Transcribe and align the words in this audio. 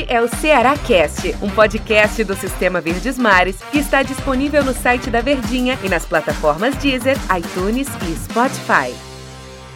Este 0.00 0.14
é 0.14 0.22
o 0.22 0.28
Ceará 0.28 0.78
Cast, 0.78 1.36
um 1.42 1.50
podcast 1.50 2.24
do 2.24 2.34
Sistema 2.34 2.80
Verdes 2.80 3.18
Mares 3.18 3.56
que 3.70 3.78
está 3.78 4.02
disponível 4.02 4.64
no 4.64 4.72
site 4.72 5.10
da 5.10 5.20
Verdinha 5.20 5.78
e 5.84 5.90
nas 5.90 6.06
plataformas 6.06 6.74
Deezer, 6.76 7.16
iTunes 7.36 7.86
e 8.08 8.16
Spotify. 8.16 8.94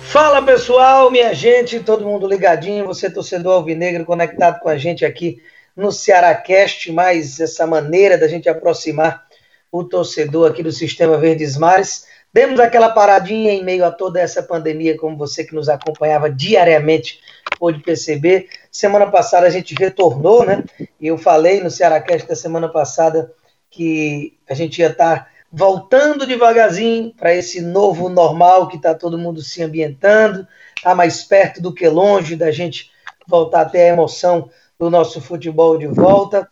Fala 0.00 0.40
pessoal, 0.40 1.10
minha 1.10 1.34
gente, 1.34 1.78
todo 1.80 2.06
mundo 2.06 2.26
ligadinho, 2.26 2.86
você 2.86 3.10
torcedor 3.10 3.52
alvinegro 3.52 4.06
conectado 4.06 4.60
com 4.60 4.68
a 4.70 4.78
gente 4.78 5.04
aqui 5.04 5.42
no 5.76 5.92
Ceará 5.92 6.34
Cast, 6.34 6.90
mais 6.90 7.38
essa 7.38 7.66
maneira 7.66 8.16
da 8.16 8.26
gente 8.26 8.48
aproximar 8.48 9.26
o 9.70 9.84
torcedor 9.84 10.50
aqui 10.50 10.62
do 10.62 10.72
Sistema 10.72 11.18
Verdes 11.18 11.58
Mares. 11.58 12.06
Demos 12.34 12.58
aquela 12.58 12.88
paradinha 12.88 13.52
em 13.52 13.62
meio 13.62 13.84
a 13.84 13.92
toda 13.92 14.20
essa 14.20 14.42
pandemia, 14.42 14.98
como 14.98 15.16
você 15.16 15.44
que 15.44 15.54
nos 15.54 15.68
acompanhava 15.68 16.28
diariamente 16.28 17.20
pôde 17.60 17.78
perceber. 17.78 18.48
Semana 18.72 19.06
passada 19.06 19.46
a 19.46 19.50
gente 19.50 19.72
retornou, 19.72 20.44
né? 20.44 20.64
E 21.00 21.06
eu 21.06 21.16
falei 21.16 21.62
no 21.62 21.70
Cearacast 21.70 22.26
da 22.26 22.34
semana 22.34 22.68
passada 22.68 23.32
que 23.70 24.36
a 24.48 24.52
gente 24.52 24.80
ia 24.80 24.88
estar 24.88 25.16
tá 25.16 25.28
voltando 25.52 26.26
devagarzinho 26.26 27.14
para 27.16 27.32
esse 27.32 27.60
novo 27.60 28.08
normal 28.08 28.66
que 28.66 28.78
está 28.78 28.96
todo 28.96 29.16
mundo 29.16 29.40
se 29.40 29.62
ambientando, 29.62 30.44
está 30.76 30.92
mais 30.92 31.22
perto 31.22 31.62
do 31.62 31.72
que 31.72 31.88
longe 31.88 32.34
da 32.34 32.50
gente 32.50 32.90
voltar 33.28 33.60
a 33.60 33.68
ter 33.68 33.82
a 33.82 33.92
emoção 33.92 34.50
do 34.76 34.90
nosso 34.90 35.20
futebol 35.20 35.78
de 35.78 35.86
volta. 35.86 36.48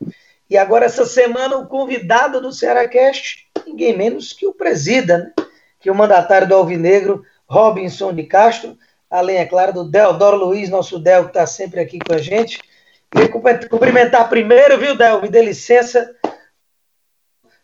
E 0.49 0.57
agora, 0.57 0.85
essa 0.85 1.05
semana, 1.05 1.57
o 1.57 1.67
convidado 1.67 2.41
do 2.41 2.53
Cearacast, 2.53 3.49
ninguém 3.67 3.97
menos 3.97 4.33
que 4.33 4.47
o 4.47 4.55
presida, 4.55 5.19
né? 5.19 5.42
Que 5.83 5.91
o 5.91 5.95
mandatário 5.95 6.49
do 6.49 6.55
Alvinegro, 6.55 7.25
Robinson 7.45 8.15
de 8.15 8.23
Castro, 8.23 8.79
além, 9.11 9.39
é 9.39 9.45
claro, 9.45 9.73
do 9.73 9.85
Deodoro 9.85 10.37
Luiz, 10.37 10.71
nosso 10.71 10.99
Del, 10.99 11.25
que 11.25 11.31
está 11.31 11.45
sempre 11.45 11.81
aqui 11.81 11.99
com 11.99 12.15
a 12.15 12.19
gente. 12.19 12.63
Queria 13.11 13.29
cumprimentar 13.69 14.29
primeiro, 14.29 14.79
viu, 14.79 14.97
Del? 14.97 15.21
Me 15.21 15.29
dê 15.29 15.43
licença. 15.43 16.15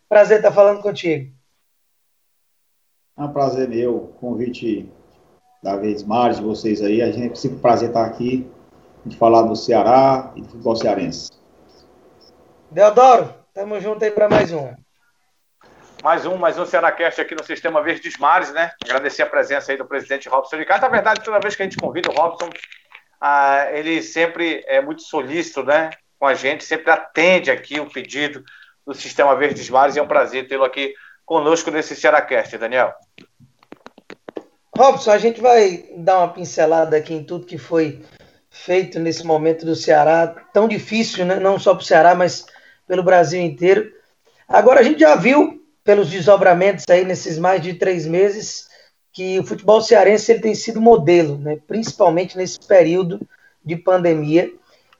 Prazer 0.08 0.38
estar 0.38 0.50
falando 0.50 0.82
contigo. 0.82 1.32
É 3.16 3.22
um 3.22 3.32
prazer 3.32 3.68
meu, 3.68 4.12
convite 4.20 4.92
da 5.62 5.76
vez 5.76 6.02
mais 6.02 6.36
de 6.36 6.42
vocês 6.42 6.82
aí. 6.82 7.00
A 7.00 7.12
gente 7.12 7.32
é 7.32 7.36
sempre 7.36 7.58
prazer 7.58 7.88
estar 7.88 8.04
aqui, 8.04 8.50
de 9.06 9.16
falar 9.16 9.42
do 9.42 9.54
Ceará 9.54 10.32
e 10.34 10.42
do 10.42 10.48
futebol 10.48 10.76
cearense. 10.76 11.30
Deodoro, 12.70 13.32
tamo 13.54 13.80
junto 13.80 14.04
aí 14.04 14.10
para 14.10 14.28
mais 14.28 14.52
um. 14.52 14.87
Mais 16.02 16.24
um, 16.24 16.36
mais 16.36 16.56
um 16.56 16.64
Cearacast 16.64 17.20
aqui 17.20 17.34
no 17.34 17.42
Sistema 17.42 17.82
Verdes 17.82 18.16
Mares, 18.18 18.52
né? 18.52 18.70
Agradecer 18.84 19.22
a 19.22 19.26
presença 19.26 19.72
aí 19.72 19.78
do 19.78 19.84
presidente 19.84 20.28
Robson 20.28 20.56
de 20.56 20.64
Castro. 20.64 20.88
Na 20.88 20.94
verdade, 20.94 21.24
toda 21.24 21.40
vez 21.40 21.56
que 21.56 21.62
a 21.62 21.64
gente 21.64 21.76
convida 21.76 22.08
o 22.08 22.14
Robson, 22.14 22.48
ah, 23.20 23.66
ele 23.72 24.00
sempre 24.00 24.64
é 24.68 24.80
muito 24.80 25.02
solícito, 25.02 25.64
né? 25.64 25.90
Com 26.16 26.26
a 26.26 26.34
gente, 26.34 26.64
sempre 26.64 26.92
atende 26.92 27.50
aqui 27.50 27.80
o 27.80 27.90
pedido 27.90 28.44
do 28.86 28.94
Sistema 28.94 29.34
Verdes 29.34 29.68
Mares 29.68 29.96
e 29.96 29.98
é 29.98 30.02
um 30.02 30.06
prazer 30.06 30.46
tê-lo 30.46 30.62
aqui 30.62 30.94
conosco 31.26 31.68
nesse 31.72 31.96
Cearacast, 31.96 32.56
Daniel. 32.56 32.94
Robson, 34.76 35.10
a 35.10 35.18
gente 35.18 35.40
vai 35.40 35.84
dar 35.96 36.18
uma 36.18 36.32
pincelada 36.32 36.96
aqui 36.96 37.12
em 37.12 37.24
tudo 37.24 37.44
que 37.44 37.58
foi 37.58 38.04
feito 38.48 39.00
nesse 39.00 39.26
momento 39.26 39.66
do 39.66 39.74
Ceará, 39.74 40.28
tão 40.52 40.68
difícil, 40.68 41.26
né? 41.26 41.40
não 41.40 41.58
só 41.58 41.74
para 41.74 41.82
o 41.82 41.86
Ceará, 41.86 42.14
mas 42.14 42.46
pelo 42.86 43.02
Brasil 43.02 43.40
inteiro. 43.42 43.92
Agora 44.48 44.78
a 44.78 44.82
gente 44.84 45.00
já 45.00 45.16
viu 45.16 45.58
pelos 45.88 46.10
desdobramentos 46.10 46.84
aí 46.90 47.02
nesses 47.02 47.38
mais 47.38 47.62
de 47.62 47.72
três 47.72 48.06
meses, 48.06 48.68
que 49.10 49.40
o 49.40 49.42
futebol 49.42 49.80
cearense 49.80 50.30
ele 50.30 50.42
tem 50.42 50.54
sido 50.54 50.82
modelo, 50.82 51.38
né? 51.38 51.58
principalmente 51.66 52.36
nesse 52.36 52.58
período 52.60 53.26
de 53.64 53.74
pandemia, 53.74 54.52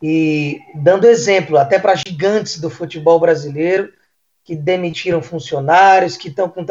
e 0.03 0.59
dando 0.75 1.06
exemplo 1.06 1.59
até 1.59 1.78
para 1.78 1.94
gigantes 1.94 2.59
do 2.59 2.70
futebol 2.70 3.20
brasileiro, 3.20 3.92
que 4.42 4.56
demitiram 4.56 5.20
funcionários, 5.20 6.16
que 6.16 6.28
estão 6.28 6.48
com 6.48 6.64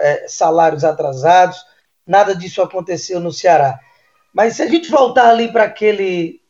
é, 0.00 0.26
salários 0.26 0.82
atrasados, 0.82 1.64
nada 2.04 2.34
disso 2.34 2.60
aconteceu 2.62 3.20
no 3.20 3.30
Ceará. 3.30 3.78
Mas 4.34 4.56
se 4.56 4.62
a 4.62 4.66
gente 4.66 4.90
voltar 4.90 5.28
ali 5.28 5.52
para 5.52 5.62
aquele 5.62 6.40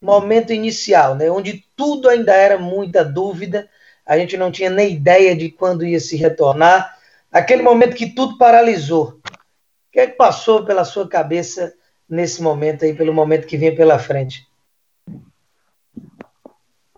momento 0.00 0.52
inicial, 0.52 1.16
né, 1.16 1.28
onde 1.28 1.64
tudo 1.74 2.08
ainda 2.08 2.32
era 2.32 2.56
muita 2.56 3.04
dúvida, 3.04 3.68
a 4.06 4.18
gente 4.18 4.36
não 4.36 4.50
tinha 4.50 4.70
nem 4.70 4.92
ideia 4.92 5.36
de 5.36 5.50
quando 5.50 5.86
ia 5.86 6.00
se 6.00 6.16
retornar. 6.16 6.96
Aquele 7.30 7.62
momento 7.62 7.96
que 7.96 8.14
tudo 8.14 8.36
paralisou. 8.36 9.20
O 9.24 9.92
que 9.92 10.00
é 10.00 10.06
que 10.06 10.16
passou 10.16 10.64
pela 10.64 10.84
sua 10.84 11.08
cabeça 11.08 11.72
nesse 12.08 12.42
momento 12.42 12.84
aí, 12.84 12.94
pelo 12.94 13.12
momento 13.12 13.46
que 13.46 13.56
vem 13.56 13.74
pela 13.74 13.98
frente? 13.98 14.46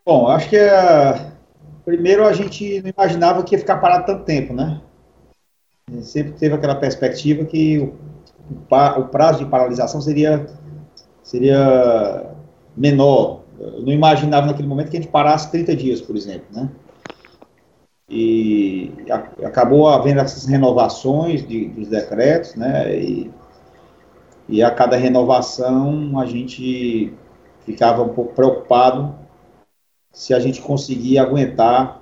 Bom, 0.05 0.29
acho 0.29 0.49
que 0.49 0.57
é... 0.57 1.33
primeiro 1.85 2.27
a 2.27 2.33
gente 2.33 2.83
não 2.83 2.91
imaginava 2.91 3.43
que 3.43 3.55
ia 3.55 3.59
ficar 3.59 3.79
parado 3.79 4.07
tanto 4.07 4.25
tempo, 4.25 4.53
né? 4.53 4.81
Sempre 6.03 6.33
teve 6.33 6.55
aquela 6.55 6.75
perspectiva 6.75 7.45
que 7.45 7.93
o 8.99 9.05
prazo 9.09 9.45
de 9.45 9.51
paralisação 9.51 10.01
seria, 10.01 10.47
seria 11.23 12.27
menor. 12.77 13.43
Eu 13.59 13.83
não 13.83 13.93
imaginava 13.93 14.47
naquele 14.47 14.69
momento 14.69 14.91
que 14.91 14.97
a 14.97 15.01
gente 15.01 15.11
parasse 15.11 15.51
30 15.51 15.77
dias, 15.77 16.01
por 16.01 16.17
exemplo, 16.17 16.47
né? 16.51 16.69
E 18.15 18.93
acabou 19.45 19.89
havendo 19.89 20.21
essas 20.21 20.47
renovações 20.47 21.45
de, 21.47 21.69
dos 21.69 21.89
decretos, 21.89 22.55
né, 22.55 22.97
e, 22.97 23.29
e 24.49 24.63
a 24.63 24.71
cada 24.71 24.97
renovação 24.97 26.17
a 26.21 26.25
gente 26.25 27.13
ficava 27.67 28.05
um 28.05 28.11
pouco 28.11 28.33
preocupado 28.33 29.17
se 30.13 30.33
a 30.33 30.39
gente 30.39 30.63
conseguia 30.63 31.23
aguentar, 31.23 32.01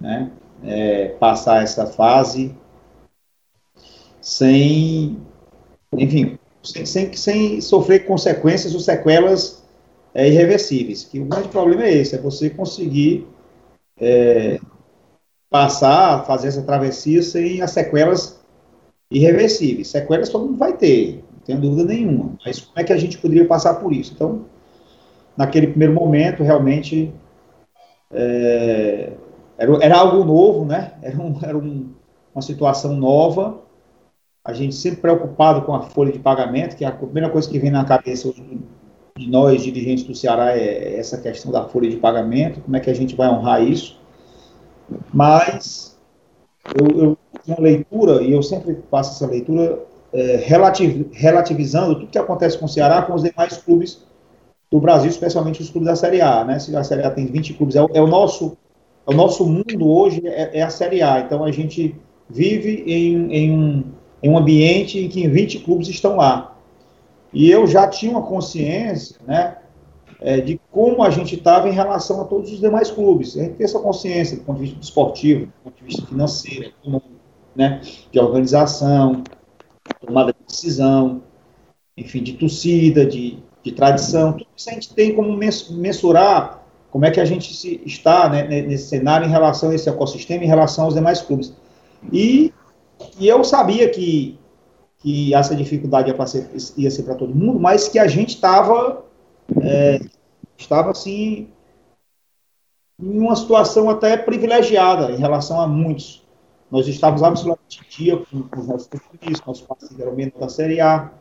né, 0.00 0.30
é, 0.62 1.08
passar 1.20 1.62
essa 1.62 1.86
fase 1.86 2.56
sem, 4.22 5.18
enfim, 5.92 6.38
sem, 6.62 6.86
sem, 6.86 7.12
sem 7.12 7.60
sofrer 7.60 8.06
consequências 8.06 8.72
ou 8.72 8.80
sequelas 8.80 9.62
é, 10.14 10.26
irreversíveis, 10.26 11.04
que 11.04 11.20
o 11.20 11.26
grande 11.26 11.48
problema 11.48 11.82
é 11.82 11.92
esse, 11.92 12.14
é 12.14 12.18
você 12.18 12.48
conseguir 12.48 13.28
é, 14.00 14.58
passar, 15.54 16.26
fazer 16.26 16.48
essa 16.48 16.62
travessia 16.62 17.22
sem 17.22 17.62
as 17.62 17.70
sequelas 17.70 18.44
irreversíveis. 19.08 19.86
Sequelas 19.86 20.28
todo 20.28 20.46
mundo 20.46 20.58
vai 20.58 20.76
ter, 20.76 21.22
não 21.32 21.38
tenho 21.46 21.60
dúvida 21.60 21.84
nenhuma. 21.84 22.36
Mas 22.44 22.58
como 22.58 22.76
é 22.76 22.82
que 22.82 22.92
a 22.92 22.96
gente 22.96 23.18
poderia 23.18 23.46
passar 23.46 23.74
por 23.74 23.92
isso? 23.92 24.12
Então, 24.12 24.46
naquele 25.36 25.68
primeiro 25.68 25.94
momento, 25.94 26.42
realmente 26.42 27.14
é, 28.10 29.12
era, 29.56 29.78
era, 29.80 29.96
algo 29.96 30.24
novo, 30.24 30.64
né? 30.64 30.94
Era, 31.00 31.22
um, 31.22 31.38
era 31.40 31.56
um, 31.56 31.92
uma 32.34 32.42
situação 32.42 32.96
nova. 32.96 33.60
A 34.44 34.52
gente 34.52 34.74
sempre 34.74 35.02
preocupado 35.02 35.62
com 35.62 35.72
a 35.72 35.82
folha 35.82 36.10
de 36.10 36.18
pagamento, 36.18 36.74
que 36.74 36.84
é 36.84 36.88
a 36.88 36.92
primeira 36.92 37.30
coisa 37.30 37.48
que 37.48 37.60
vem 37.60 37.70
na 37.70 37.84
cabeça 37.84 38.28
de 39.16 39.30
nós, 39.30 39.62
dirigentes 39.62 40.02
do 40.02 40.16
Ceará, 40.16 40.50
é 40.58 40.98
essa 40.98 41.16
questão 41.16 41.52
da 41.52 41.68
folha 41.68 41.88
de 41.88 41.96
pagamento, 41.98 42.60
como 42.60 42.76
é 42.76 42.80
que 42.80 42.90
a 42.90 42.94
gente 42.94 43.14
vai 43.14 43.28
honrar 43.28 43.62
isso. 43.62 44.02
Mas 45.12 45.96
eu, 46.74 47.00
eu 47.00 47.18
uma 47.46 47.60
leitura, 47.60 48.22
e 48.22 48.32
eu 48.32 48.42
sempre 48.42 48.78
faço 48.90 49.12
essa 49.12 49.30
leitura, 49.30 49.78
é, 50.12 50.36
relativ, 50.36 51.10
relativizando 51.12 51.96
tudo 51.96 52.06
que 52.06 52.18
acontece 52.18 52.56
com 52.58 52.66
o 52.66 52.68
Ceará 52.68 53.02
com 53.02 53.14
os 53.14 53.22
demais 53.22 53.56
clubes 53.58 54.02
do 54.70 54.80
Brasil, 54.80 55.10
especialmente 55.10 55.60
os 55.60 55.70
clubes 55.70 55.88
da 55.88 55.96
Série 55.96 56.20
A. 56.20 56.44
Né? 56.44 56.58
Se 56.58 56.74
a 56.74 56.84
Série 56.84 57.02
A 57.02 57.10
tem 57.10 57.26
20 57.26 57.54
clubes, 57.54 57.76
é, 57.76 57.80
é 57.92 58.00
o, 58.00 58.06
nosso, 58.06 58.56
é 59.06 59.12
o 59.12 59.16
nosso 59.16 59.44
mundo 59.44 59.88
hoje, 59.88 60.22
é, 60.24 60.58
é, 60.58 60.62
a 60.62 60.70
Série 60.70 61.02
A. 61.02 61.20
Então 61.20 61.44
a 61.44 61.50
gente 61.50 61.94
vive 62.28 62.84
em, 62.86 63.32
em, 63.32 63.52
um, 63.52 63.84
em 64.22 64.30
um 64.30 64.38
ambiente 64.38 64.98
em 64.98 65.08
que 65.08 65.28
20 65.28 65.60
clubes 65.60 65.88
estão 65.88 66.16
lá. 66.16 66.56
E 67.32 67.50
eu 67.50 67.66
já 67.66 67.86
tinha 67.88 68.12
uma 68.12 68.22
consciência, 68.22 69.16
né? 69.26 69.56
É, 70.20 70.40
de 70.40 70.60
como 70.70 71.02
a 71.02 71.10
gente 71.10 71.34
estava 71.34 71.68
em 71.68 71.72
relação 71.72 72.20
a 72.20 72.24
todos 72.24 72.52
os 72.52 72.60
demais 72.60 72.90
clubes. 72.90 73.36
A 73.36 73.42
gente 73.42 73.54
tem 73.54 73.64
essa 73.64 73.78
consciência 73.78 74.36
do 74.36 74.42
ponto 74.42 74.58
de 74.58 74.66
vista 74.66 74.80
esportivo, 74.80 75.46
do 75.46 75.52
ponto 75.64 75.76
de 75.76 75.84
vista 75.84 76.06
financeiro, 76.06 76.72
né, 77.54 77.80
de 78.10 78.18
organização, 78.18 79.22
tomada 80.00 80.32
de 80.32 80.38
decisão, 80.46 81.22
enfim, 81.96 82.22
de 82.22 82.34
torcida, 82.34 83.06
de, 83.06 83.38
de 83.62 83.72
tradição. 83.72 84.32
Tudo 84.32 84.46
isso 84.56 84.70
a 84.70 84.72
gente 84.72 84.94
tem 84.94 85.14
como 85.14 85.36
mensurar 85.36 86.64
como 86.90 87.04
é 87.04 87.10
que 87.10 87.20
a 87.20 87.24
gente 87.24 87.54
se, 87.54 87.80
está 87.84 88.28
né, 88.28 88.44
nesse 88.44 88.88
cenário 88.88 89.26
em 89.26 89.30
relação 89.30 89.70
a 89.70 89.74
esse 89.74 89.88
ecossistema, 89.88 90.44
em 90.44 90.48
relação 90.48 90.84
aos 90.84 90.94
demais 90.94 91.20
clubes. 91.20 91.52
E, 92.12 92.52
e 93.18 93.26
eu 93.26 93.42
sabia 93.42 93.88
que, 93.88 94.38
que 94.98 95.34
essa 95.34 95.56
dificuldade 95.56 96.10
ia, 96.10 96.26
ser, 96.26 96.50
ia 96.76 96.90
ser 96.90 97.02
para 97.02 97.14
todo 97.14 97.34
mundo, 97.34 97.58
mas 97.58 97.88
que 97.88 97.98
a 97.98 98.06
gente 98.06 98.30
estava 98.30 99.04
é, 99.62 100.00
estava 100.56 100.90
assim 100.90 101.48
em 102.98 103.18
uma 103.18 103.34
situação 103.34 103.90
até 103.90 104.16
privilegiada 104.16 105.10
em 105.10 105.16
relação 105.16 105.60
a 105.60 105.66
muitos. 105.66 106.24
Nós 106.70 106.88
estávamos 106.88 107.22
absolutamente 107.22 107.80
em 107.80 107.88
dia 107.88 108.16
com, 108.16 108.42
com 108.42 108.60
os 108.60 108.66
nossos 108.66 108.88
compromissos, 108.88 109.46
nosso 109.46 109.66
parceiro 109.66 110.02
era 110.02 110.10
o 110.10 110.40
da 110.40 110.48
Série 110.48 110.80
A. 110.80 111.12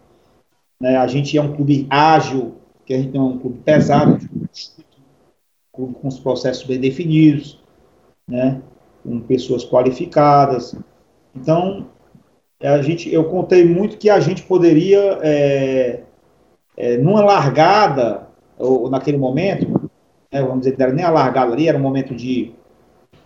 Né? 0.80 0.98
A 0.98 1.08
gente 1.08 1.38
é 1.38 1.42
um 1.42 1.56
clube 1.56 1.88
ágil, 1.90 2.56
que 2.86 2.94
a 2.94 2.98
gente 2.98 3.16
é 3.16 3.22
um 3.22 3.38
clube 3.40 3.60
pesado, 3.60 4.18
com 5.72 6.08
os 6.08 6.20
processos 6.20 6.64
bem 6.64 6.80
definidos, 6.80 7.60
né? 8.28 8.62
com 9.04 9.20
pessoas 9.22 9.66
qualificadas. 9.66 10.76
Então, 11.36 11.90
a 12.62 12.82
gente, 12.82 13.14
eu 13.14 13.26
contei 13.26 13.66
muito 13.66 13.98
que 13.98 14.10
a 14.10 14.20
gente 14.20 14.44
poderia, 14.44 15.20
é, 15.22 16.04
é, 16.78 16.98
numa 16.98 17.24
largada, 17.24 18.28
ou, 18.58 18.90
naquele 18.90 19.18
momento, 19.18 19.90
né, 20.32 20.42
vamos 20.42 20.60
dizer, 20.60 20.78
não 20.78 20.86
era 20.86 20.94
nem 20.94 21.06
a 21.06 21.12
largada 21.12 21.54
ali, 21.54 21.68
era 21.68 21.78
um 21.78 21.82
momento 21.82 22.16
de, 22.16 22.54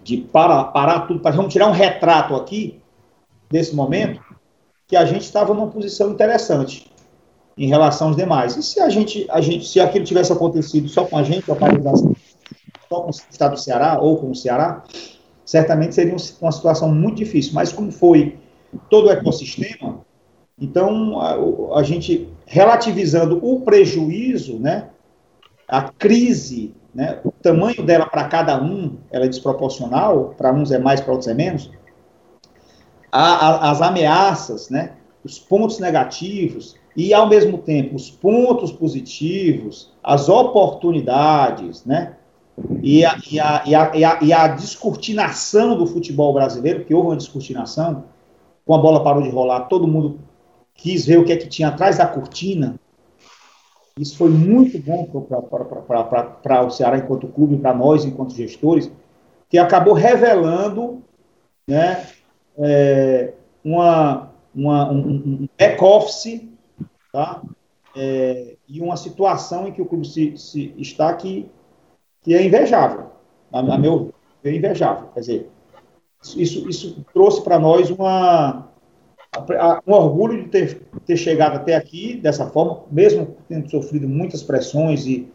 de 0.03 0.17
para, 0.17 0.63
parar 0.65 1.01
tudo, 1.01 1.19
para 1.19 1.35
vamos 1.35 1.51
tirar 1.51 1.67
um 1.67 1.71
retrato 1.71 2.35
aqui 2.35 2.79
desse 3.49 3.75
momento, 3.75 4.21
que 4.87 4.95
a 4.95 5.05
gente 5.05 5.21
estava 5.21 5.53
numa 5.53 5.67
posição 5.67 6.11
interessante 6.11 6.89
em 7.57 7.67
relação 7.67 8.09
aos 8.09 8.17
demais. 8.17 8.55
E 8.55 8.63
se 8.63 8.79
a 8.79 8.89
gente, 8.89 9.25
a 9.29 9.41
gente 9.41 9.67
se 9.67 9.79
aquilo 9.79 10.05
tivesse 10.05 10.31
acontecido 10.31 10.87
só 10.87 11.05
com 11.05 11.17
a 11.17 11.23
gente, 11.23 11.49
a 11.51 11.55
só 12.87 13.01
com 13.01 13.07
o 13.07 13.09
estado 13.09 13.53
do 13.53 13.59
Ceará 13.59 13.99
ou 13.99 14.17
com 14.17 14.31
o 14.31 14.35
Ceará, 14.35 14.83
certamente 15.43 15.95
seria 15.95 16.15
uma 16.41 16.51
situação 16.51 16.93
muito 16.93 17.17
difícil. 17.17 17.53
Mas 17.53 17.73
como 17.73 17.91
foi 17.91 18.37
todo 18.89 19.07
o 19.07 19.11
ecossistema, 19.11 20.05
então 20.59 21.19
a, 21.19 21.79
a 21.79 21.83
gente 21.83 22.29
relativizando 22.47 23.39
o 23.43 23.61
prejuízo, 23.61 24.57
né, 24.57 24.87
a 25.67 25.83
crise, 25.83 26.73
né, 26.95 27.19
o 27.23 27.31
tamanho 27.31 27.83
dela 27.85 28.05
para 28.05 28.23
cada 28.23 28.59
um, 28.59 28.95
ela 29.11 29.25
é 29.25 29.27
desproporcional, 29.27 30.33
para 30.37 30.53
uns 30.53 30.71
é 30.71 30.79
mais, 30.79 31.01
para 31.01 31.11
outros 31.11 31.27
é 31.27 31.33
menos. 31.33 31.69
A, 33.11 33.21
a, 33.21 33.71
as 33.71 33.81
ameaças, 33.81 34.69
né, 34.69 34.93
os 35.23 35.37
pontos 35.37 35.77
negativos, 35.79 36.75
e, 36.95 37.13
ao 37.13 37.29
mesmo 37.29 37.59
tempo, 37.59 37.95
os 37.95 38.09
pontos 38.09 38.71
positivos, 38.71 39.93
as 40.03 40.29
oportunidades, 40.29 41.85
né? 41.85 42.15
E 42.81 43.05
a, 43.05 43.19
e 43.31 43.39
a, 43.39 43.63
e 43.67 43.75
a, 43.75 43.91
e 43.93 44.03
a, 44.03 44.19
e 44.23 44.33
a 44.33 44.47
descortinação 44.47 45.77
do 45.77 45.85
futebol 45.85 46.33
brasileiro, 46.33 46.85
que 46.85 46.95
houve 46.95 47.09
uma 47.09 47.15
descortinação, 47.15 48.05
com 48.65 48.73
a 48.73 48.79
bola 48.79 49.03
parou 49.03 49.21
de 49.21 49.29
rolar, 49.29 49.65
todo 49.65 49.87
mundo 49.87 50.19
quis 50.77 51.05
ver 51.05 51.17
o 51.17 51.25
que 51.25 51.33
é 51.33 51.37
que 51.37 51.49
tinha 51.49 51.67
atrás 51.67 51.97
da 51.97 52.07
cortina. 52.07 52.79
Isso 53.99 54.15
foi 54.15 54.29
muito 54.29 54.77
bom 54.79 55.05
para 55.05 56.63
o 56.63 56.69
Ceará 56.69 56.97
enquanto 56.97 57.27
clube, 57.27 57.57
para 57.57 57.73
nós 57.73 58.05
enquanto 58.05 58.35
gestores, 58.35 58.91
que 59.49 59.57
acabou 59.57 59.93
revelando 59.93 61.01
né, 61.67 62.05
é, 62.57 63.33
uma, 63.63 64.31
uma, 64.53 64.91
um, 64.91 65.49
back-office 65.57 66.47
tá? 67.11 67.41
É, 67.95 68.55
e 68.67 68.79
uma 68.79 68.95
situação 68.95 69.67
em 69.67 69.71
que 69.71 69.81
o 69.81 69.85
clube 69.85 70.07
se, 70.07 70.37
se 70.37 70.73
está 70.77 71.11
que, 71.15 71.49
que 72.21 72.35
é 72.35 72.45
invejável, 72.45 73.07
a, 73.51 73.59
a 73.59 73.77
meu 73.77 74.13
é 74.43 74.53
invejável. 74.53 75.09
Quer 75.13 75.19
dizer, 75.21 75.49
isso, 76.35 76.69
isso 76.69 77.05
trouxe 77.13 77.41
para 77.41 77.57
nós 77.57 77.89
uma, 77.89 78.69
um 79.85 79.93
orgulho 79.93 80.43
de 80.43 80.49
ter, 80.49 80.81
ter 81.05 81.17
chegado 81.17 81.55
até 81.55 81.75
aqui 81.75 82.17
dessa 82.17 82.47
forma, 82.47 82.81
mesmo 82.91 83.35
tendo 83.47 83.69
sofrido 83.69 84.07
muitas 84.07 84.43
pressões 84.43 85.05
e, 85.05 85.27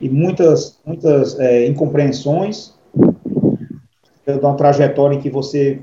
e 0.00 0.08
muitas, 0.08 0.80
muitas 0.84 1.38
é, 1.38 1.66
incompreensões, 1.66 2.74
de 4.26 4.32
uma 4.32 4.54
trajetória 4.54 5.16
em 5.16 5.20
que 5.20 5.30
você 5.30 5.82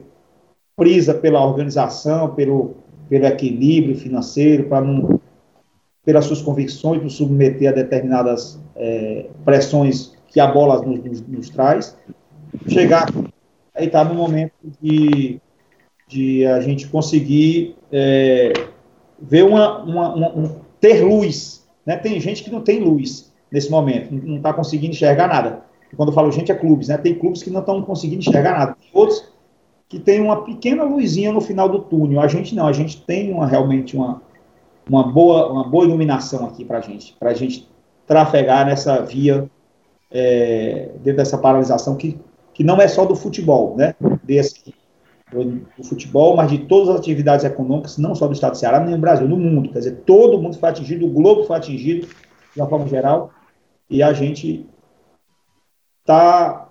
prisa 0.76 1.14
pela 1.14 1.44
organização, 1.44 2.34
pelo, 2.34 2.76
pelo 3.10 3.26
equilíbrio 3.26 3.98
financeiro, 3.98 4.66
para 4.66 4.82
não, 4.82 5.20
pelas 6.06 6.26
suas 6.26 6.42
convicções, 6.42 7.02
não 7.02 7.10
submeter 7.10 7.70
a 7.70 7.74
determinadas 7.74 8.60
é, 8.76 9.28
pressões 9.44 10.16
que 10.28 10.40
a 10.40 10.48
bola 10.48 10.82
nos, 10.82 11.04
nos, 11.04 11.22
nos 11.28 11.50
traz, 11.50 11.98
chegar 12.68 13.08
aí 13.78 13.86
está 13.88 14.04
no 14.04 14.16
momento 14.16 14.54
de, 14.82 15.40
de 16.08 16.46
a 16.46 16.60
gente 16.62 16.88
conseguir 16.88 17.76
é, 17.92 18.54
ver 19.20 19.44
uma, 19.44 19.84
uma, 19.84 20.16
uma 20.16 20.30
um, 20.30 20.56
ter 20.80 21.04
luz, 21.04 21.68
né? 21.86 21.98
Tem 21.98 22.20
gente 22.20 22.44
que 22.44 22.52
não 22.52 22.62
tem 22.62 22.80
luz 22.80 23.32
nesse 23.52 23.70
momento, 23.70 24.12
não 24.12 24.38
está 24.38 24.54
conseguindo 24.54 24.94
enxergar 24.94 25.28
nada. 25.28 25.66
Quando 25.96 26.10
eu 26.10 26.14
falo 26.14 26.32
gente 26.32 26.52
é 26.52 26.56
clubes, 26.56 26.90
né? 26.90 26.98
Tem 26.98 27.16
clubes 27.16 27.42
que 27.42 27.50
não 27.50 27.62
estão 27.62 27.82
conseguindo 27.82 28.20
enxergar 28.20 28.58
nada. 28.58 28.78
Tem 28.80 28.90
outros 28.94 29.32
que 29.88 30.00
tem 30.00 30.20
uma 30.20 30.44
pequena 30.44 30.84
luzinha 30.84 31.32
no 31.32 31.40
final 31.40 31.70
do 31.70 31.80
túnel. 31.80 32.20
A 32.20 32.28
gente 32.28 32.54
não, 32.54 32.68
a 32.68 32.74
gente 32.74 33.02
tem 33.04 33.32
uma, 33.32 33.48
realmente 33.48 33.96
uma, 33.96 34.22
uma, 34.90 35.04
boa, 35.04 35.50
uma 35.52 35.64
boa 35.64 35.86
iluminação 35.86 36.46
aqui 36.46 36.66
para 36.66 36.80
a 36.80 36.82
gente, 36.82 37.16
para 37.18 37.32
a 37.32 37.34
gente 37.34 37.68
trafegar 38.06 38.66
nessa 38.66 39.02
via, 39.02 39.50
é, 40.12 40.90
dentro 40.96 41.18
dessa 41.18 41.38
paralisação 41.38 41.96
que, 41.96 42.20
que 42.54 42.64
não 42.64 42.82
é 42.82 42.88
só 42.88 43.06
do 43.06 43.16
futebol, 43.16 43.76
né? 43.78 43.96
Desse, 44.24 44.74
do, 45.32 45.84
futebol, 45.84 46.36
mas 46.36 46.50
de 46.50 46.60
todas 46.60 46.90
as 46.90 47.00
atividades 47.00 47.46
econômicas, 47.46 47.98
não 47.98 48.16
só 48.16 48.28
do 48.28 48.34
Estado 48.34 48.52
do 48.52 48.58
Ceará, 48.58 48.80
nem 48.80 48.96
no 48.96 49.02
Brasil, 49.02 49.28
no 49.28 49.38
mundo. 49.38 49.70
Quer 49.70 49.80
dizer, 49.80 49.96
todo 50.06 50.42
mundo 50.42 50.58
foi 50.58 50.70
atingido, 50.70 51.06
o 51.06 51.12
globo 51.12 51.44
foi 51.44 51.58
atingido, 51.58 52.08
de 52.08 52.62
uma 52.62 52.68
forma 52.68 52.88
geral, 52.88 53.32
e 53.90 54.02
a 54.02 54.14
gente 54.14 54.66
está, 56.02 56.70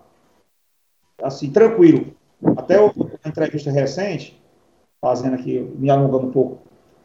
assim, 1.22 1.50
tranquilo 1.50 2.14
até 2.56 2.78
uma 2.80 3.10
entrevista 3.24 3.70
recente, 3.70 4.40
fazendo 5.00 5.34
aqui, 5.34 5.60
me 5.78 5.90
alongando 5.90 6.26
um 6.26 6.30
pouco, 6.30 6.58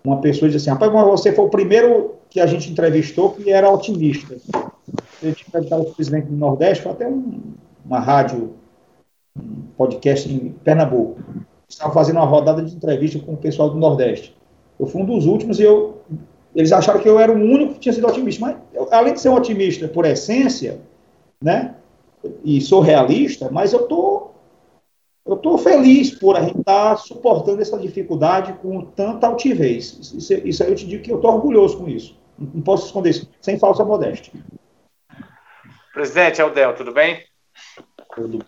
uma 0.04 0.20
pessoa 0.20 0.50
disse 0.50 0.70
assim, 0.70 0.80
rapaz, 0.80 0.92
mas 0.92 1.06
você 1.06 1.32
foi 1.32 1.46
o 1.46 1.50
primeiro 1.50 2.16
que 2.30 2.40
a 2.40 2.46
gente 2.46 2.72
entrevistou 2.72 3.32
que 3.34 3.52
era 3.52 3.70
otimista. 3.70 4.36
Eu 5.22 5.36
tinha 5.36 5.48
entrevistado 5.48 5.84
o 5.84 5.94
presidente 5.94 6.28
do 6.28 6.36
Nordeste, 6.36 6.84
foi 6.84 6.92
até 6.92 7.08
um, 7.08 7.54
uma 7.86 8.00
rádio, 8.00 8.56
podcast 9.78 10.32
em 10.32 10.50
Pernambuco. 10.50 11.22
Estava 11.68 11.94
fazendo 11.94 12.18
uma 12.18 12.26
rodada 12.26 12.62
de 12.62 12.76
entrevista 12.76 13.20
com 13.20 13.34
o 13.34 13.38
pessoal 13.38 13.70
do 13.70 13.78
Nordeste. 13.78 14.36
Eu 14.80 14.88
fui 14.88 15.02
um 15.02 15.06
dos 15.06 15.26
últimos 15.26 15.60
e 15.60 15.64
eu, 15.64 16.02
eles 16.56 16.72
acharam 16.72 17.00
que 17.00 17.08
eu 17.08 17.20
era 17.20 17.32
o 17.32 17.36
único 17.36 17.74
que 17.76 17.80
tinha 17.80 17.94
sido 17.94 18.08
otimista. 18.08 18.46
Mas, 18.46 18.58
eu, 18.74 18.88
além 18.92 19.14
de 19.14 19.22
ser 19.22 19.30
um 19.30 19.36
otimista 19.36 19.88
por 19.88 20.06
essência, 20.06 20.82
né, 21.42 21.76
e 22.44 22.62
sou 22.62 22.82
realista, 22.82 23.50
mas 23.52 23.74
eu 23.74 23.82
estou 23.82 24.32
eu 25.24 25.36
estou 25.36 25.58
feliz 25.58 26.12
por 26.12 26.36
a 26.36 26.42
gente 26.42 26.60
estar 26.60 26.90
tá 26.92 26.98
suportando 26.98 27.62
essa 27.62 27.78
dificuldade 27.78 28.54
com 28.54 28.84
tanta 28.86 29.28
altivez. 29.28 29.98
Isso, 30.02 30.34
isso 30.34 30.64
aí 30.64 30.70
eu 30.70 30.76
te 30.76 30.88
digo 30.88 31.04
que 31.04 31.12
eu 31.12 31.18
estou 31.18 31.32
orgulhoso 31.32 31.78
com 31.78 31.88
isso. 31.88 32.20
Não 32.38 32.62
posso 32.62 32.88
esconder 32.88 33.12
isso, 33.12 33.30
sem 33.40 33.60
falsa 33.60 33.86
modéstia. 33.86 34.34
Presidente 35.94 36.42
Aldel, 36.42 36.74
tudo 36.74 36.92
bem? 36.92 37.24
Tudo. 38.16 38.44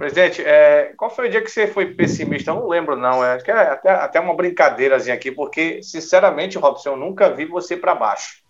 Presidente, 0.00 0.42
é, 0.42 0.94
qual 0.96 1.10
foi 1.10 1.28
o 1.28 1.30
dia 1.30 1.42
que 1.42 1.50
você 1.50 1.66
foi 1.66 1.94
pessimista? 1.94 2.52
Eu 2.52 2.54
não 2.54 2.66
lembro, 2.66 2.96
não. 2.96 3.22
É, 3.22 3.36
é 3.46 3.52
até, 3.52 3.90
até 3.90 4.18
uma 4.18 4.34
brincadeirazinha 4.34 5.14
aqui, 5.14 5.30
porque, 5.30 5.82
sinceramente, 5.82 6.56
Robson, 6.56 6.92
eu 6.92 6.96
nunca 6.96 7.28
vi 7.28 7.44
você 7.44 7.76
para 7.76 7.94
baixo 7.94 8.40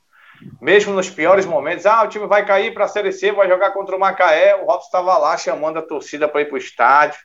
mesmo 0.60 0.94
nos 0.94 1.10
piores 1.10 1.44
momentos, 1.44 1.84
ah, 1.84 2.02
o 2.02 2.08
time 2.08 2.26
vai 2.26 2.46
cair 2.46 2.72
para 2.72 2.84
a 2.84 2.88
Série 2.88 3.12
C, 3.12 3.30
vai 3.30 3.46
jogar 3.46 3.72
contra 3.72 3.94
o 3.94 4.00
Macaé, 4.00 4.54
o 4.54 4.64
Robson 4.64 4.86
estava 4.86 5.18
lá 5.18 5.36
chamando 5.36 5.78
a 5.78 5.82
torcida 5.82 6.26
para 6.26 6.40
ir 6.40 6.46
para 6.46 6.54
o 6.54 6.58
estádio, 6.58 7.18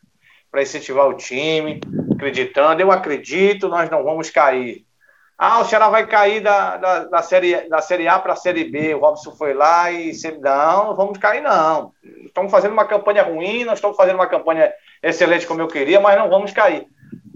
para 0.52 0.62
incentivar 0.62 1.08
o 1.08 1.16
time, 1.16 1.80
acreditando, 2.12 2.82
eu 2.82 2.92
acredito, 2.92 3.70
nós 3.70 3.90
não 3.90 4.04
vamos 4.04 4.30
cair. 4.30 4.86
Ah, 5.38 5.60
o 5.60 5.66
Ceará 5.66 5.90
vai 5.90 6.08
cair 6.08 6.42
da, 6.42 6.78
da, 6.78 7.04
da, 7.06 7.22
série, 7.22 7.68
da 7.68 7.82
série 7.82 8.08
A 8.08 8.18
para 8.18 8.34
a 8.34 8.38
Série 8.38 8.64
B. 8.64 8.96
O 8.96 9.00
Robson 9.00 9.32
foi 9.32 9.54
lá 9.54 9.92
e 9.92 10.12
disse, 10.12 10.32
não, 10.38 10.88
não 10.88 10.96
vamos 10.96 11.18
cair, 11.18 11.42
não. 11.42 11.92
Estamos 12.24 12.50
fazendo 12.50 12.72
uma 12.72 12.86
campanha 12.86 13.24
ruim, 13.24 13.66
nós 13.66 13.76
estamos 13.76 13.98
fazendo 13.98 14.16
uma 14.16 14.28
campanha 14.28 14.72
excelente 15.04 15.46
como 15.46 15.62
eu 15.62 15.68
queria, 15.68 16.00
mas 16.00 16.18
não 16.18 16.30
vamos 16.30 16.54
cair. 16.54 16.88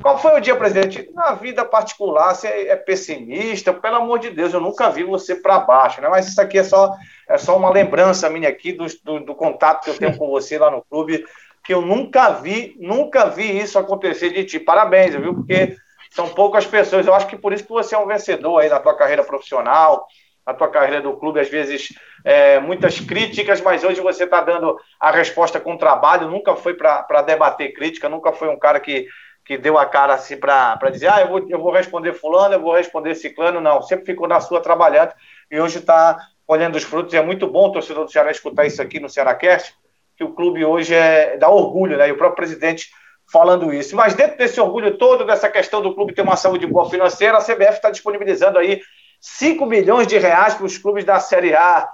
Qual 0.01 0.17
foi 0.17 0.37
o 0.37 0.39
dia, 0.39 0.55
presidente? 0.55 1.09
Na 1.13 1.33
vida 1.33 1.65
particular, 1.65 2.33
você 2.33 2.47
é 2.47 2.75
pessimista, 2.77 3.73
pelo 3.73 3.97
amor 3.97 4.19
de 4.19 4.29
Deus, 4.29 4.53
eu 4.53 4.61
nunca 4.61 4.89
vi 4.89 5.03
você 5.03 5.35
para 5.35 5.59
baixo, 5.59 5.99
né? 5.99 6.07
Mas 6.07 6.27
isso 6.27 6.39
aqui 6.39 6.57
é 6.57 6.63
só, 6.63 6.93
é 7.27 7.37
só 7.37 7.57
uma 7.57 7.69
lembrança 7.69 8.29
minha 8.29 8.47
aqui 8.47 8.71
do, 8.71 8.85
do, 9.03 9.19
do, 9.19 9.35
contato 9.35 9.83
que 9.83 9.89
eu 9.89 9.97
tenho 9.97 10.17
com 10.17 10.29
você 10.29 10.57
lá 10.57 10.71
no 10.71 10.81
clube, 10.89 11.25
que 11.65 11.73
eu 11.73 11.81
nunca 11.81 12.29
vi, 12.31 12.77
nunca 12.79 13.25
vi 13.25 13.59
isso 13.59 13.77
acontecer 13.77 14.29
de 14.29 14.45
ti. 14.45 14.57
Parabéns, 14.57 15.15
viu? 15.15 15.33
Porque 15.33 15.75
são 16.09 16.29
poucas 16.29 16.65
pessoas. 16.65 17.05
Eu 17.05 17.13
acho 17.13 17.27
que 17.27 17.37
por 17.37 17.53
isso 17.53 17.63
que 17.63 17.69
você 17.69 17.95
é 17.95 17.97
um 17.97 18.07
vencedor 18.07 18.59
aí 18.59 18.69
na 18.69 18.79
tua 18.79 18.95
carreira 18.95 19.23
profissional, 19.23 20.07
na 20.45 20.53
tua 20.53 20.67
carreira 20.67 21.01
do 21.01 21.17
clube, 21.17 21.39
às 21.39 21.49
vezes 21.49 21.89
é, 22.25 22.59
muitas 22.59 22.99
críticas, 22.99 23.61
mas 23.61 23.83
hoje 23.83 24.01
você 24.01 24.23
está 24.23 24.41
dando 24.41 24.77
a 24.99 25.11
resposta 25.11 25.59
com 25.59 25.77
trabalho, 25.77 26.29
nunca 26.29 26.55
foi 26.55 26.73
para 26.73 27.21
debater 27.21 27.73
crítica, 27.73 28.09
nunca 28.09 28.33
foi 28.33 28.49
um 28.49 28.57
cara 28.57 28.79
que 28.79 29.07
que 29.49 29.57
deu 29.57 29.79
a 29.79 29.85
cara 29.87 30.13
assim 30.13 30.37
para 30.37 30.77
dizer, 30.91 31.07
ah, 31.11 31.21
eu 31.21 31.27
vou, 31.27 31.49
eu 31.49 31.59
vou 31.59 31.71
responder 31.71 32.13
fulano, 32.13 32.53
eu 32.53 32.61
vou 32.61 32.75
responder 32.75 33.15
ciclano, 33.15 33.59
não, 33.59 33.81
sempre 33.81 34.05
ficou 34.05 34.27
na 34.27 34.39
sua 34.39 34.61
trabalhando 34.61 35.11
e 35.49 35.59
hoje 35.59 35.79
está 35.79 36.19
colhendo 36.45 36.77
os 36.77 36.83
frutos, 36.83 37.15
e 37.15 37.17
é 37.17 37.21
muito 37.23 37.47
bom 37.47 37.67
o 37.67 37.71
torcedor 37.71 38.05
do 38.05 38.11
Ceará 38.11 38.29
escutar 38.29 38.67
isso 38.67 38.79
aqui 38.79 38.99
no 38.99 39.09
Cearacast, 39.09 39.73
que 40.15 40.23
o 40.23 40.33
clube 40.33 40.63
hoje 40.63 40.93
é, 40.93 41.35
dá 41.37 41.49
orgulho, 41.49 41.97
né, 41.97 42.07
e 42.07 42.11
o 42.11 42.17
próprio 42.17 42.35
presidente 42.35 42.91
falando 43.31 43.73
isso. 43.73 43.95
Mas 43.95 44.13
dentro 44.13 44.37
desse 44.37 44.59
orgulho 44.59 44.97
todo, 44.97 45.25
dessa 45.25 45.49
questão 45.49 45.81
do 45.81 45.93
clube 45.93 46.13
ter 46.13 46.21
uma 46.21 46.35
saúde 46.35 46.65
boa 46.65 46.89
financeira, 46.89 47.37
a 47.37 47.43
CBF 47.43 47.73
está 47.73 47.89
disponibilizando 47.89 48.57
aí 48.57 48.81
5 49.21 49.65
milhões 49.65 50.07
de 50.07 50.17
reais 50.17 50.55
para 50.55 50.65
os 50.65 50.77
clubes 50.77 51.03
da 51.03 51.19
Série 51.19 51.53
A. 51.53 51.89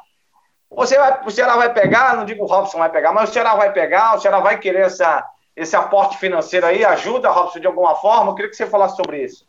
Você 0.69 0.97
vai, 0.97 1.25
o 1.25 1.31
Ceará 1.31 1.55
vai 1.55 1.73
pegar, 1.73 2.15
não 2.15 2.25
digo 2.25 2.43
o 2.43 2.47
Robson 2.47 2.77
vai 2.77 2.91
pegar, 2.91 3.11
mas 3.13 3.29
o 3.29 3.33
Ceará 3.33 3.55
vai 3.55 3.71
pegar, 3.71 4.15
o 4.15 4.19
Ceará 4.19 4.39
vai 4.39 4.59
querer 4.59 4.85
essa, 4.85 5.25
esse 5.55 5.75
aporte 5.75 6.17
financeiro 6.17 6.65
aí, 6.65 6.83
ajuda, 6.83 7.29
Robson, 7.29 7.59
de 7.59 7.67
alguma 7.67 7.95
forma? 7.95 8.31
Eu 8.31 8.35
queria 8.35 8.49
que 8.49 8.57
você 8.57 8.65
falasse 8.65 8.95
sobre 8.95 9.23
isso. 9.23 9.45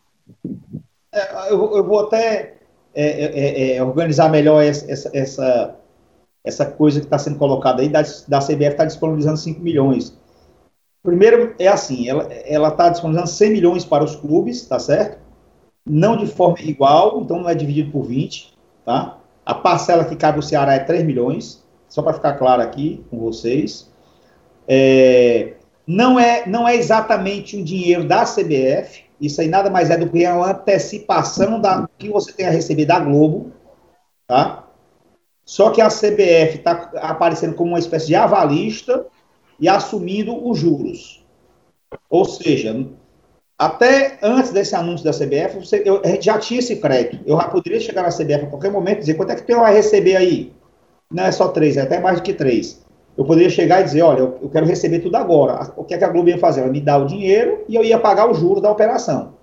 É, 1.13 1.53
eu, 1.53 1.77
eu, 1.77 1.85
vou 1.85 2.01
até 2.01 2.55
é, 2.95 3.07
é, 3.07 3.73
é, 3.75 3.77
é 3.77 3.83
organizar 3.83 4.29
melhor 4.29 4.63
essa, 4.63 5.11
essa, 5.15 5.77
essa 6.45 6.67
coisa 6.67 7.01
que 7.01 7.07
está 7.07 7.19
sendo 7.19 7.39
colocada 7.39 7.83
aí, 7.83 7.89
da, 7.89 8.03
da 8.29 8.39
CBF 8.39 8.73
está 8.73 8.85
disponibilizando 8.85 9.39
5 9.39 9.61
milhões. 9.61 10.17
Primeiro, 11.07 11.55
é 11.57 11.69
assim, 11.69 12.09
ela 12.09 12.67
está 12.67 12.89
disponibilizando 12.89 13.31
100 13.31 13.51
milhões 13.53 13.85
para 13.85 14.03
os 14.03 14.17
clubes, 14.17 14.67
tá 14.67 14.77
certo? 14.81 15.21
Não 15.89 16.17
de 16.17 16.27
forma 16.27 16.59
igual, 16.63 17.21
então 17.21 17.39
não 17.39 17.49
é 17.49 17.55
dividido 17.55 17.93
por 17.93 18.03
20, 18.03 18.53
tá? 18.85 19.17
A 19.45 19.55
parcela 19.55 20.05
que 20.05 20.17
cabe 20.17 20.39
ao 20.39 20.43
Ceará 20.43 20.75
é 20.75 20.81
3 20.81 21.05
milhões, 21.05 21.65
só 21.89 22.03
para 22.03 22.15
ficar 22.15 22.33
claro 22.33 22.61
aqui 22.61 23.05
com 23.09 23.21
vocês. 23.21 23.89
É, 24.67 25.53
não, 25.87 26.19
é, 26.19 26.45
não 26.45 26.67
é 26.67 26.75
exatamente 26.75 27.57
um 27.57 27.63
dinheiro 27.63 28.03
da 28.03 28.25
CBF, 28.25 29.05
isso 29.21 29.41
aí 29.41 29.47
nada 29.47 29.71
mais 29.71 29.91
é 29.91 29.97
do 29.97 30.11
que 30.11 30.27
uma 30.27 30.51
antecipação 30.51 31.61
da 31.61 31.89
que 31.97 32.09
você 32.09 32.33
tem 32.33 32.49
a 32.49 32.51
receber 32.51 32.85
da 32.85 32.99
Globo, 32.99 33.53
tá? 34.27 34.65
Só 35.45 35.71
que 35.71 35.81
a 35.81 35.87
CBF 35.87 36.57
está 36.57 36.91
aparecendo 36.97 37.55
como 37.55 37.71
uma 37.71 37.79
espécie 37.79 38.09
de 38.09 38.17
avalista 38.17 39.07
e 39.59 39.69
assumindo 39.69 40.49
os 40.49 40.59
juros. 40.59 41.25
Ou 42.11 42.25
seja, 42.25 42.87
até 43.59 44.19
antes 44.23 44.53
desse 44.53 44.75
anúncio 44.75 45.05
da 45.05 45.13
CBF, 45.13 45.65
você, 45.65 45.83
eu, 45.85 46.03
a 46.05 46.09
gente 46.09 46.27
já 46.27 46.39
tinha 46.39 46.61
esse 46.61 46.77
crédito. 46.77 47.23
Eu 47.27 47.37
já 47.37 47.49
poderia 47.49 47.81
chegar 47.81 48.03
na 48.03 48.09
CBF 48.09 48.45
a 48.45 48.51
qualquer 48.51 48.71
momento 48.71 48.99
e 48.99 49.01
dizer 49.01 49.15
quanto 49.15 49.31
é 49.31 49.37
que 49.37 49.43
tu 49.43 49.57
vai 49.57 49.75
receber 49.75 50.17
aí. 50.17 50.53
Não 51.11 51.25
é 51.25 51.33
só 51.33 51.49
três, 51.49 51.77
é 51.77 51.83
até 51.83 52.01
mais 52.01 52.21
do 52.21 52.23
que 52.23 52.35
três. 52.35 52.85
Eu 53.17 53.25
poderia 53.25 53.49
chegar 53.49 53.81
e 53.81 53.85
dizer, 53.85 54.03
olha, 54.03 54.21
eu, 54.21 54.39
eu 54.43 54.51
quero 54.51 54.67
receber 54.67 54.99
tudo 54.99 55.17
agora. 55.17 55.73
O 55.77 55.85
que 55.85 55.95
é 55.95 55.99
que 55.99 56.05
a 56.05 56.09
Globo 56.09 56.29
ia 56.29 56.39
fazer? 56.39 56.61
Ela 56.61 56.71
me 56.71 56.81
dá 56.81 56.99
o 56.99 57.07
dinheiro 57.07 57.65
e 57.67 57.75
eu 57.75 57.83
ia 57.83 57.99
pagar 57.99 58.31
os 58.31 58.39
juros 58.39 58.63
da 58.63 58.71
operação. 58.71 59.35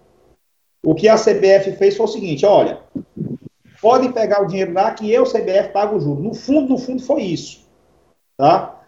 O 0.85 0.93
que 0.93 1.07
a 1.07 1.15
CBF 1.15 1.71
fez 1.77 1.97
foi 1.97 2.05
o 2.05 2.09
seguinte, 2.09 2.45
olha, 2.45 2.81
podem 3.81 4.11
pegar 4.11 4.43
o 4.43 4.45
dinheiro 4.45 4.73
lá 4.73 4.91
que 4.91 5.11
eu, 5.11 5.23
CBF, 5.23 5.69
pago 5.71 5.95
o 5.95 5.99
juro. 5.99 6.21
No 6.21 6.33
fundo, 6.35 6.69
no 6.69 6.77
fundo, 6.77 7.01
foi 7.01 7.23
isso. 7.23 7.65
Tá? 8.37 8.82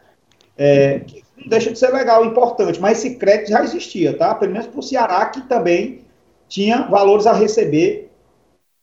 É, 0.57 1.01
não 1.37 1.49
deixa 1.49 1.71
de 1.71 1.77
ser 1.77 1.91
legal, 1.91 2.25
importante, 2.25 2.79
mas 2.79 2.99
esse 2.99 3.15
crédito 3.15 3.49
já 3.49 3.63
existia, 3.63 4.17
tá? 4.17 4.33
Pelo 4.35 4.51
menos 4.51 4.67
para 4.67 4.79
o 4.79 4.83
Ceará, 4.83 5.25
que 5.25 5.41
também 5.41 6.01
tinha 6.47 6.83
valores 6.83 7.27
a 7.27 7.33
receber 7.33 8.09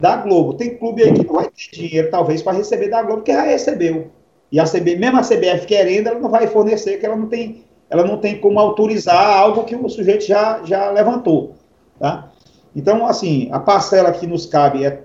da 0.01 0.17
Globo. 0.17 0.55
Tem 0.55 0.77
clube 0.77 1.03
aí 1.03 1.13
que 1.13 1.25
não 1.25 1.35
vai 1.35 1.47
ter 1.47 1.71
dinheiro, 1.73 2.11
talvez, 2.11 2.43
para 2.43 2.57
receber 2.57 2.89
da 2.89 3.03
Globo, 3.03 3.23
que 3.23 3.33
já 3.33 3.43
recebeu. 3.43 4.11
E 4.51 4.61
a 4.61 4.65
CB, 4.65 4.97
mesmo 4.97 5.19
a 5.19 5.23
CBF 5.23 5.67
querendo, 5.67 6.09
ela 6.09 6.19
não 6.19 6.29
vai 6.29 6.47
fornecer, 6.47 6.99
que 6.99 7.07
ela 7.07 7.17
não 7.17 7.27
tem, 7.27 7.65
ela 7.89 8.05
não 8.05 8.19
tem 8.19 8.39
como 8.39 8.59
autorizar 8.59 9.39
algo 9.39 9.65
que 9.65 9.75
o 9.75 9.89
sujeito 9.89 10.25
já, 10.25 10.63
já 10.65 10.91
levantou, 10.91 11.55
tá? 11.99 12.31
Então, 12.77 13.07
assim, 13.07 13.49
a 13.51 13.59
parcela 13.59 14.13
que 14.13 14.27
nos 14.27 14.45
cabe 14.45 14.85
é 14.85 15.05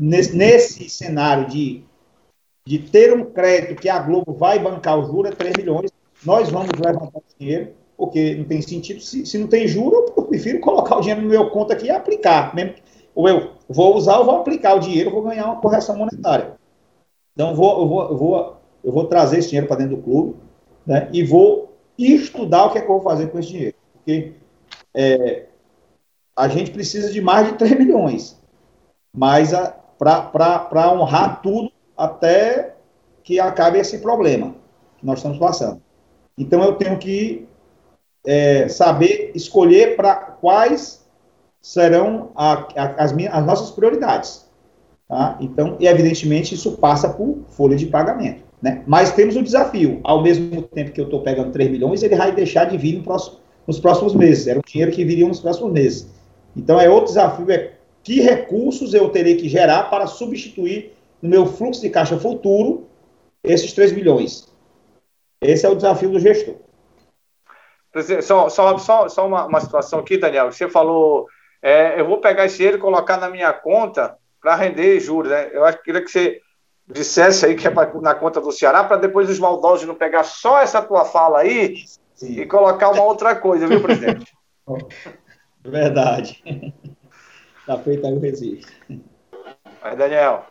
nesse, 0.00 0.36
nesse 0.36 0.88
cenário 0.88 1.46
de, 1.46 1.84
de 2.66 2.80
ter 2.80 3.16
um 3.16 3.24
crédito 3.24 3.80
que 3.80 3.88
a 3.88 4.00
Globo 4.00 4.32
vai 4.32 4.58
bancar 4.58 4.98
o 4.98 5.06
juro 5.06 5.28
é 5.28 5.30
3 5.30 5.54
milhões, 5.56 5.90
nós 6.24 6.50
vamos 6.50 6.70
levantar 6.84 7.20
dinheiro, 7.38 7.70
porque 7.96 8.34
não 8.34 8.44
tem 8.44 8.60
sentido, 8.60 9.00
se, 9.00 9.24
se 9.24 9.38
não 9.38 9.46
tem 9.46 9.68
juro, 9.68 10.12
eu 10.16 10.24
prefiro 10.24 10.58
colocar 10.58 10.96
o 10.96 11.00
dinheiro 11.00 11.22
no 11.22 11.28
meu 11.28 11.48
conta 11.50 11.74
aqui 11.74 11.86
e 11.86 11.90
aplicar, 11.90 12.52
mesmo, 12.56 12.74
ou 13.14 13.28
eu 13.28 13.52
vou 13.68 13.94
usar, 13.94 14.16
eu 14.16 14.24
vou 14.24 14.40
aplicar 14.40 14.74
o 14.74 14.80
dinheiro, 14.80 15.12
vou 15.12 15.22
ganhar 15.22 15.46
uma 15.46 15.60
correção 15.60 15.96
monetária. 15.96 16.56
Então, 17.32 17.54
vou, 17.54 17.80
eu 17.80 17.88
vou, 17.88 18.02
eu 18.10 18.16
vou, 18.16 18.56
eu 18.82 18.92
vou 18.92 19.04
trazer 19.04 19.38
esse 19.38 19.48
dinheiro 19.50 19.68
para 19.68 19.76
dentro 19.76 19.96
do 19.96 20.02
clube 20.02 20.34
né, 20.84 21.08
e 21.12 21.22
vou 21.22 21.72
estudar 21.96 22.64
o 22.64 22.72
que 22.72 22.78
é 22.78 22.80
que 22.80 22.90
eu 22.90 22.94
vou 22.94 23.02
fazer 23.02 23.28
com 23.28 23.38
esse 23.38 23.50
dinheiro. 23.50 23.76
Porque 23.92 24.32
é, 24.92 25.46
a 26.34 26.48
gente 26.48 26.72
precisa 26.72 27.12
de 27.12 27.20
mais 27.20 27.46
de 27.46 27.54
3 27.54 27.78
milhões. 27.78 28.36
Mas 29.14 29.52
para 29.98 30.92
honrar 30.92 31.40
tudo 31.40 31.70
até 31.96 32.74
que 33.22 33.40
acabe 33.40 33.78
esse 33.78 33.98
problema 33.98 34.54
que 34.98 35.06
nós 35.06 35.18
estamos 35.18 35.38
passando. 35.38 35.80
Então, 36.38 36.62
eu 36.62 36.74
tenho 36.74 36.98
que 36.98 37.46
é, 38.24 38.68
saber 38.68 39.32
escolher 39.34 39.96
para 39.96 40.14
quais 40.14 41.06
serão 41.62 42.30
a, 42.34 42.66
a, 42.76 43.04
as, 43.04 43.12
minhas, 43.12 43.34
as 43.34 43.44
nossas 43.44 43.70
prioridades. 43.70 44.46
Tá? 45.08 45.36
Então, 45.40 45.76
e 45.80 45.86
evidentemente, 45.86 46.54
isso 46.54 46.72
passa 46.72 47.08
por 47.08 47.38
folha 47.48 47.76
de 47.76 47.86
pagamento. 47.86 48.42
Né? 48.60 48.82
Mas 48.86 49.12
temos 49.12 49.36
o 49.36 49.42
desafio, 49.42 50.00
ao 50.02 50.22
mesmo 50.22 50.62
tempo 50.62 50.92
que 50.92 51.00
eu 51.00 51.04
estou 51.06 51.22
pegando 51.22 51.52
3 51.52 51.70
milhões, 51.70 52.02
ele 52.02 52.16
vai 52.16 52.32
deixar 52.32 52.64
de 52.66 52.76
vir 52.76 52.96
no 52.96 53.02
próximo, 53.02 53.38
nos 53.66 53.78
próximos 53.78 54.14
meses. 54.14 54.46
Era 54.46 54.58
o 54.58 54.62
dinheiro 54.62 54.92
que 54.92 55.04
viria 55.04 55.26
nos 55.26 55.40
próximos 55.40 55.72
meses. 55.72 56.08
Então, 56.56 56.80
é 56.80 56.88
outro 56.88 57.06
desafio, 57.06 57.50
é 57.50 57.72
que 58.02 58.20
recursos 58.20 58.94
eu 58.94 59.08
terei 59.08 59.36
que 59.36 59.48
gerar 59.48 59.84
para 59.90 60.06
substituir 60.06 60.95
no 61.22 61.28
meu 61.28 61.46
fluxo 61.46 61.80
de 61.80 61.90
caixa 61.90 62.18
futuro 62.18 62.88
esses 63.42 63.72
3 63.72 63.92
milhões. 63.92 64.52
Esse 65.40 65.66
é 65.66 65.68
o 65.68 65.74
desafio 65.74 66.10
do 66.10 66.18
gestor. 66.18 66.56
Só, 68.22 68.48
só, 68.48 68.76
só, 68.78 69.08
só 69.08 69.26
uma, 69.26 69.46
uma 69.46 69.60
situação 69.60 70.00
aqui, 70.00 70.18
Daniel. 70.18 70.52
Você 70.52 70.68
falou, 70.68 71.26
é, 71.62 71.98
eu 71.98 72.06
vou 72.06 72.20
pegar 72.20 72.44
esse 72.44 72.56
dinheiro 72.56 72.76
e 72.76 72.80
colocar 72.80 73.16
na 73.16 73.30
minha 73.30 73.52
conta 73.52 74.16
para 74.40 74.54
render 74.54 75.00
juros. 75.00 75.30
Né? 75.30 75.50
Eu 75.52 75.64
acho 75.64 75.78
que 75.78 75.84
queria 75.84 76.02
que 76.02 76.10
você 76.10 76.40
dissesse 76.86 77.46
aí 77.46 77.54
que 77.54 77.66
é 77.66 77.70
pra, 77.70 77.90
na 78.00 78.14
conta 78.14 78.40
do 78.40 78.52
Ceará, 78.52 78.84
para 78.84 78.98
depois 78.98 79.28
os 79.28 79.38
maldosos 79.38 79.86
não 79.86 79.94
pegar 79.94 80.24
só 80.24 80.60
essa 80.60 80.82
tua 80.82 81.04
fala 81.04 81.40
aí 81.40 81.76
Sim. 82.14 82.40
e 82.40 82.46
colocar 82.46 82.90
uma 82.90 83.02
outra 83.02 83.34
coisa, 83.34 83.66
viu, 83.66 83.82
presidente? 83.82 84.32
Verdade. 85.64 86.42
Está 87.60 87.78
feito 87.78 88.06
aí 88.06 88.12
o 88.12 88.20
registro. 88.20 88.72
Aí, 89.82 89.96
Daniel. 89.96 90.46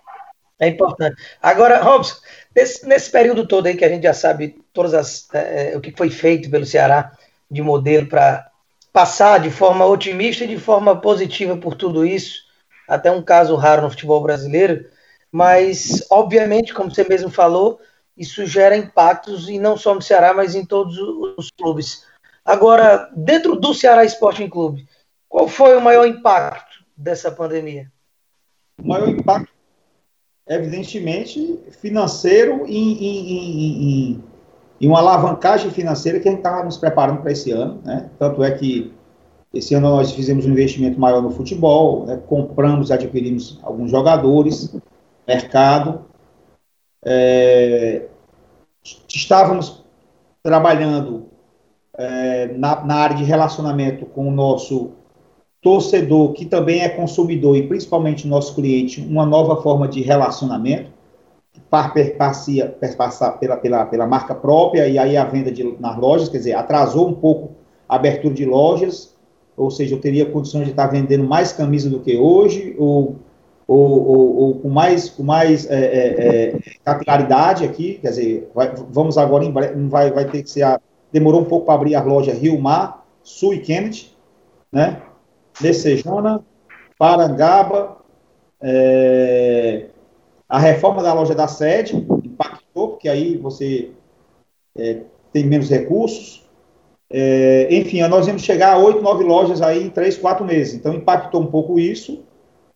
É 0.60 0.68
importante. 0.68 1.22
Agora, 1.42 1.82
Robson, 1.82 2.16
nesse, 2.56 2.88
nesse, 2.88 3.12
período 3.12 3.48
todo 3.48 3.68
aí 3.68 3.76
que 3.76 3.84
a 3.84 3.90
gente 3.90 4.04
já 4.04 4.14
sabe 4.14 4.58
todas 4.72 4.94
as, 4.94 5.28
é, 5.34 5.74
é 5.74 5.78
o 5.78 5.82
que 5.82 5.92
foi 5.92 6.10
feito 6.10 6.50
pelo 6.50 6.66
Ceará 6.66 7.12
de 7.52 7.62
modelo 7.62 8.08
para 8.08 8.50
passar 8.94 9.40
de 9.40 9.52
forma 9.52 9.86
otimista 9.86 10.46
e 10.46 10.48
de 10.48 10.58
forma 10.58 11.00
positiva 11.00 11.58
por 11.58 11.76
tudo 11.76 12.06
isso, 12.06 12.46
até 12.88 13.12
um 13.12 13.22
caso 13.22 13.56
raro 13.56 13.82
no 13.82 13.90
futebol 13.90 14.24
brasileiro, 14.24 14.86
mas, 15.30 16.06
obviamente, 16.10 16.74
como 16.74 16.90
você 16.90 17.04
mesmo 17.04 17.30
falou, 17.30 17.82
isso 18.16 18.46
gera 18.46 18.78
impactos, 18.78 19.50
e 19.50 19.60
não 19.60 19.76
só 19.76 19.94
no 19.94 20.02
Ceará, 20.02 20.34
mas 20.34 20.56
em 20.56 20.66
todos 20.66 20.98
os 21.38 21.50
clubes. 21.52 22.06
Agora, 22.46 23.10
dentro 23.14 23.58
do 23.58 23.74
Ceará 23.74 24.06
Sporting 24.06 24.48
Clube, 24.48 24.88
qual 25.28 25.50
foi 25.50 25.76
o 25.76 25.82
maior 25.82 26.08
impacto 26.08 26.86
dessa 26.96 27.30
pandemia? 27.30 27.92
O 28.82 28.88
maior 28.88 29.10
impacto, 29.10 29.52
evidentemente, 30.48 31.60
financeiro 31.72 32.66
e 32.68 34.22
em, 34.80 34.88
uma 34.88 35.00
alavancagem 35.00 35.72
financeira 35.72 36.20
que 36.20 36.28
a 36.28 36.32
gente 36.32 36.40
estava 36.40 36.64
nos 36.64 36.78
preparando 36.78 37.22
para 37.22 37.32
esse 37.32 37.52
ano. 37.52 37.82
Né? 37.84 38.10
Tanto 38.20 38.44
é 38.44 38.52
que 38.52 38.94
esse 39.54 39.74
ano 39.74 39.90
nós 39.90 40.12
fizemos 40.12 40.46
um 40.46 40.52
investimento 40.52 41.00
maior 41.00 41.22
no 41.22 41.32
futebol, 41.32 42.06
né? 42.06 42.22
compramos, 42.28 42.92
adquirimos 42.92 43.60
alguns 43.64 43.90
jogadores, 43.90 44.75
mercado. 45.28 46.06
É, 47.04 48.08
estávamos 49.08 49.84
trabalhando 50.44 51.28
é, 51.98 52.48
na, 52.50 52.84
na, 52.84 52.96
área 52.96 53.16
de 53.16 53.24
relacionamento 53.24 54.06
com 54.06 54.28
o 54.28 54.32
nosso 54.32 54.92
torcedor, 55.66 56.34
que 56.34 56.46
também 56.46 56.82
é 56.82 56.90
consumidor 56.90 57.58
e 57.58 57.64
principalmente 57.64 58.28
nosso 58.28 58.54
cliente, 58.54 59.02
uma 59.02 59.26
nova 59.26 59.64
forma 59.64 59.88
de 59.88 60.00
relacionamento, 60.00 60.92
perpassar 62.80 63.40
pela, 63.40 63.58
pela, 63.58 63.84
pela 63.84 64.06
marca 64.06 64.36
própria 64.36 64.88
e 64.88 65.00
aí 65.00 65.18
a 65.18 65.26
venda 65.26 65.52
de, 65.52 65.64
nas 65.80 65.98
lojas, 65.98 66.30
quer 66.30 66.38
dizer, 66.38 66.54
atrasou 66.54 67.08
um 67.08 67.16
pouco 67.16 67.56
a 67.90 67.96
abertura 67.96 68.36
de 68.36 68.46
lojas, 68.46 69.16
ou 69.58 69.72
seja, 69.72 69.96
eu 69.96 70.00
teria 70.00 70.28
condições 70.28 70.66
de 70.66 70.70
estar 70.70 70.86
vendendo 70.86 71.24
mais 71.24 71.52
camisa 71.52 71.90
do 71.90 72.00
que 72.00 72.16
hoje, 72.16 72.76
ou, 72.78 73.16
ou, 73.68 74.08
ou, 74.08 74.36
ou 74.36 74.60
com 74.60 74.70
mais, 74.70 75.10
com 75.10 75.24
mais 75.24 75.68
é, 75.68 75.80
é, 75.80 76.28
é, 76.28 76.60
capilaridade 76.84 77.66
aqui, 77.66 77.98
quer 78.00 78.10
dizer, 78.10 78.52
vai, 78.54 78.72
vamos 78.92 79.18
agora 79.18 79.44
em 79.44 79.52
breve, 79.52 79.88
vai, 79.88 80.12
vai 80.12 80.26
ter 80.26 80.44
que 80.44 80.50
ser, 80.52 80.62
a, 80.62 80.80
demorou 81.12 81.42
um 81.42 81.46
pouco 81.46 81.66
para 81.66 81.74
abrir 81.74 81.96
a 81.96 82.04
loja 82.04 82.32
Rio 82.32 82.62
Mar, 82.62 83.04
Sul 83.24 83.56
e 83.56 83.60
Kennedy, 83.62 84.16
né, 84.72 85.02
Messejana, 85.62 86.44
Parangaba, 86.98 87.98
é, 88.62 89.88
a 90.48 90.60
reforma 90.60 91.04
da 91.04 91.14
loja 91.14 91.36
da 91.36 91.48
sede 91.48 91.96
impactou, 91.96 92.90
porque 92.90 93.10
aí 93.10 93.38
você 93.38 93.92
é, 94.78 95.02
tem 95.32 95.46
menos 95.46 95.70
recursos, 95.70 96.46
é, 97.10 97.68
enfim, 97.72 98.02
nós 98.08 98.28
íamos 98.28 98.42
chegar 98.42 98.74
a 98.74 98.78
oito, 98.78 99.02
nove 99.02 99.24
lojas 99.24 99.62
aí 99.62 99.84
em 99.84 99.90
três, 99.90 100.18
quatro 100.18 100.44
meses. 100.46 100.74
Então, 100.74 100.94
impactou 100.94 101.42
um 101.42 101.48
pouco 101.48 101.80
isso, 101.80 102.24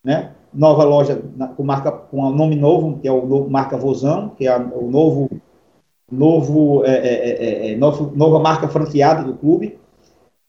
né? 0.04 0.34
nova 0.54 0.84
loja 0.84 1.22
com 1.56 1.64
marca 1.64 1.92
com 1.92 2.24
um 2.24 2.32
nome 2.32 2.56
novo, 2.56 3.00
que 3.00 3.08
é 3.08 3.12
o 3.12 3.26
novo 3.26 3.50
marca 3.50 3.78
Vozão, 3.78 4.30
que 4.30 4.48
é 4.48 4.56
o 4.58 4.90
novo 4.90 5.30
novo, 6.12 6.84
é, 6.86 6.92
é, 6.92 7.70
é, 7.70 7.72
é, 7.74 7.78
nova 7.78 8.40
marca 8.40 8.68
franqueada 8.68 9.24
do 9.24 9.36
clube. 9.36 9.78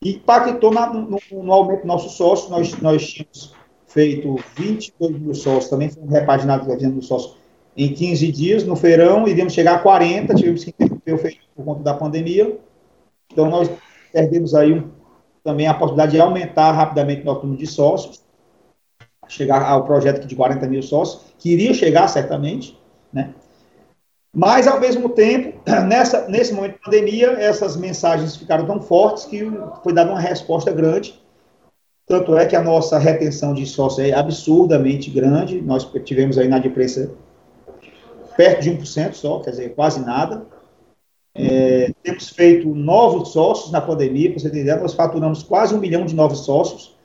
Impactou 0.03 0.73
na, 0.73 0.93
no, 0.93 1.19
no, 1.31 1.53
aumento 1.53 1.83
do 1.83 1.87
nosso 1.87 2.09
sócio. 2.11 2.51
Nós, 2.51 2.79
nós 2.81 3.07
tínhamos 3.07 3.55
feito 3.87 4.37
22 4.57 5.19
mil 5.19 5.35
sócios, 5.35 5.69
também 5.69 5.91
foi 5.91 6.03
um 6.03 6.09
repaginado 6.09 6.67
da 6.67 6.75
do 6.75 7.03
sócio 7.03 7.41
em 7.77 7.93
15 7.93 8.33
dias 8.33 8.65
no 8.65 8.77
feirão, 8.77 9.27
iríamos 9.27 9.53
chegar 9.53 9.77
a 9.77 9.79
40, 9.79 10.35
tivemos 10.35 10.65
que 10.65 10.71
interromper 10.71 11.15
o 11.15 11.19
feirão 11.19 11.41
por 11.55 11.65
conta 11.65 11.83
da 11.83 11.95
pandemia. 11.95 12.59
Então, 13.33 13.49
nós 13.49 13.71
perdemos 14.13 14.55
aí 14.55 14.73
um, 14.73 14.91
também 15.43 15.67
a 15.67 15.75
possibilidade 15.75 16.13
de 16.13 16.21
aumentar 16.21 16.73
rapidamente 16.73 17.23
o 17.23 17.25
nosso 17.27 17.43
número 17.43 17.59
de 17.59 17.67
sócios, 17.67 18.23
chegar 19.29 19.63
ao 19.63 19.85
projeto 19.85 20.27
de 20.27 20.35
40 20.35 20.67
mil 20.67 20.83
sócios, 20.83 21.23
que 21.39 21.53
iria 21.53 21.73
chegar 21.73 22.09
certamente, 22.09 22.77
né? 23.13 23.35
Mas, 24.33 24.67
ao 24.69 24.79
mesmo 24.81 25.09
tempo, 25.09 25.61
nessa, 25.87 26.29
nesse 26.29 26.53
momento 26.53 26.75
de 26.75 26.81
pandemia, 26.81 27.33
essas 27.33 27.77
mensagens 27.77 28.37
ficaram 28.37 28.67
tão 28.67 28.81
fortes 28.81 29.25
que 29.25 29.51
foi 29.83 29.93
dada 29.93 30.11
uma 30.11 30.21
resposta 30.21 30.71
grande. 30.73 31.21
Tanto 32.07 32.37
é 32.37 32.45
que 32.47 32.57
a 32.57 32.63
nossa 32.63 32.99
retenção 32.99 33.55
de 33.55 33.65
sócios 33.67 34.07
é 34.09 34.13
absurdamente 34.13 35.11
grande. 35.11 35.61
Nós 35.61 35.85
tivemos 36.05 36.39
aí 36.39 36.49
na 36.49 36.59
imprensa 36.59 37.13
perto 38.37 38.63
de 38.63 38.71
1% 38.71 39.13
só, 39.13 39.41
quer 39.41 39.51
dizer, 39.51 39.75
quase 39.75 40.01
nada. 40.01 40.47
É, 41.35 41.93
temos 42.03 42.31
feito 42.31 42.69
novos 42.75 43.33
sócios 43.33 43.71
na 43.71 43.81
pandemia, 43.81 44.31
para 44.31 44.41
você 44.41 44.49
ideia, 44.49 44.77
nós 44.77 44.95
faturamos 44.95 45.43
quase 45.43 45.75
um 45.75 45.79
milhão 45.79 46.05
de 46.05 46.15
novos 46.15 46.41
sócios. 46.41 46.97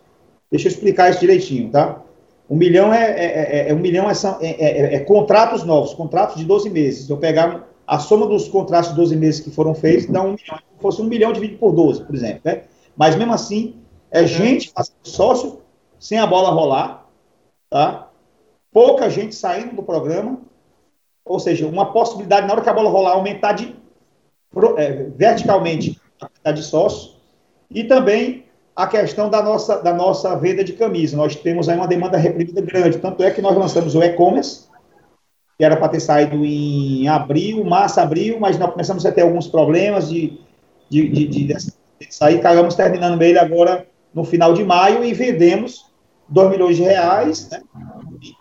Deixa 0.50 0.68
eu 0.68 0.72
explicar 0.72 1.12
isso 1.12 1.20
direitinho, 1.20 1.70
tá? 1.70 2.02
Um 2.50 2.56
milhão 2.56 2.94
é, 2.94 3.04
é, 3.04 3.68
é, 3.68 3.70
é 3.70 3.74
um 3.74 3.80
milhão 3.80 4.10
é, 4.10 4.14
é, 4.42 4.96
é, 4.96 5.00
contratos 5.00 5.64
novos, 5.64 5.94
contratos 5.94 6.36
de 6.38 6.46
12 6.46 6.70
meses. 6.70 7.06
Se 7.06 7.12
eu 7.12 7.18
pegar 7.18 7.68
a 7.88 8.00
soma 8.00 8.28
dos 8.28 8.48
contratos 8.48 8.92
de 8.92 8.96
12 8.96 9.16
meses 9.16 9.42
que 9.42 9.50
foram 9.50 9.74
feitos, 9.74 10.06
dá 10.08 10.22
um 10.22 10.34
milhão. 10.34 10.58
Se 10.58 10.82
fosse 10.82 11.02
um 11.02 11.06
milhão 11.06 11.34
dividido 11.34 11.60
por 11.60 11.72
12, 11.72 12.04
por 12.04 12.14
exemplo. 12.14 12.42
Né? 12.44 12.64
Mas 12.96 13.16
mesmo 13.16 13.34
assim, 13.34 13.76
é 14.12 14.26
gente 14.26 14.72
fazendo 14.72 14.96
sócio 15.04 15.62
sem 16.00 16.20
a 16.20 16.28
bola 16.28 16.52
rolar, 16.52 17.08
tá? 17.70 18.10
Pouca 18.72 19.10
gente 19.10 19.34
saindo 19.34 19.76
do 19.76 19.84
programa, 19.84 20.40
ou 21.24 21.40
seja, 21.40 21.66
uma 21.66 21.92
possibilidade, 21.92 22.46
na 22.46 22.54
hora 22.54 22.62
que 22.62 22.70
a 22.70 22.74
bola 22.74 22.90
rolar, 22.90 23.14
aumentar 23.14 23.54
de, 23.54 23.76
é, 24.78 25.04
verticalmente 25.16 26.00
a 26.22 26.28
quantidade 26.28 26.62
de 26.62 26.68
sócios, 26.68 27.20
e 27.72 27.84
também 27.84 28.45
a 28.76 28.88
questão 28.88 29.30
da 29.30 29.42
nossa, 29.42 29.82
da 29.82 29.94
nossa 29.94 30.36
venda 30.36 30.64
de 30.64 30.74
camisa. 30.74 31.16
Nós 31.16 31.36
temos 31.36 31.70
aí 31.70 31.78
uma 31.78 31.88
demanda 31.88 32.18
reprimida 32.18 32.62
grande, 32.62 32.98
tanto 32.98 33.24
é 33.24 33.32
que 33.32 33.42
nós 33.42 33.56
lançamos 33.56 33.96
o 33.96 34.04
e-commerce, 34.04 34.66
que 35.58 35.64
era 35.64 35.78
para 35.78 35.88
ter 35.88 36.02
saído 36.02 36.44
em 36.44 37.08
abril, 37.08 37.64
março, 37.64 38.02
abril, 38.02 38.38
mas 38.40 38.60
nós 38.60 38.72
começamos 38.72 39.06
a 39.06 39.12
ter 39.12 39.22
alguns 39.22 39.48
problemas 39.48 40.10
de, 40.10 40.42
de, 40.90 41.08
de, 41.08 41.28
de, 41.28 41.46
de 41.46 41.66
sair, 42.10 42.40
acabamos 42.40 42.76
terminando 42.76 43.22
ele 43.22 43.40
agora 43.40 43.88
no 44.14 44.26
final 44.26 44.54
de 44.54 44.64
maio 44.66 45.06
e 45.06 45.14
vendemos 45.14 45.86
2 46.28 46.50
milhões 46.50 46.76
de 46.76 46.84
reais 46.84 47.50
né, 47.50 47.62
em 48.22 48.36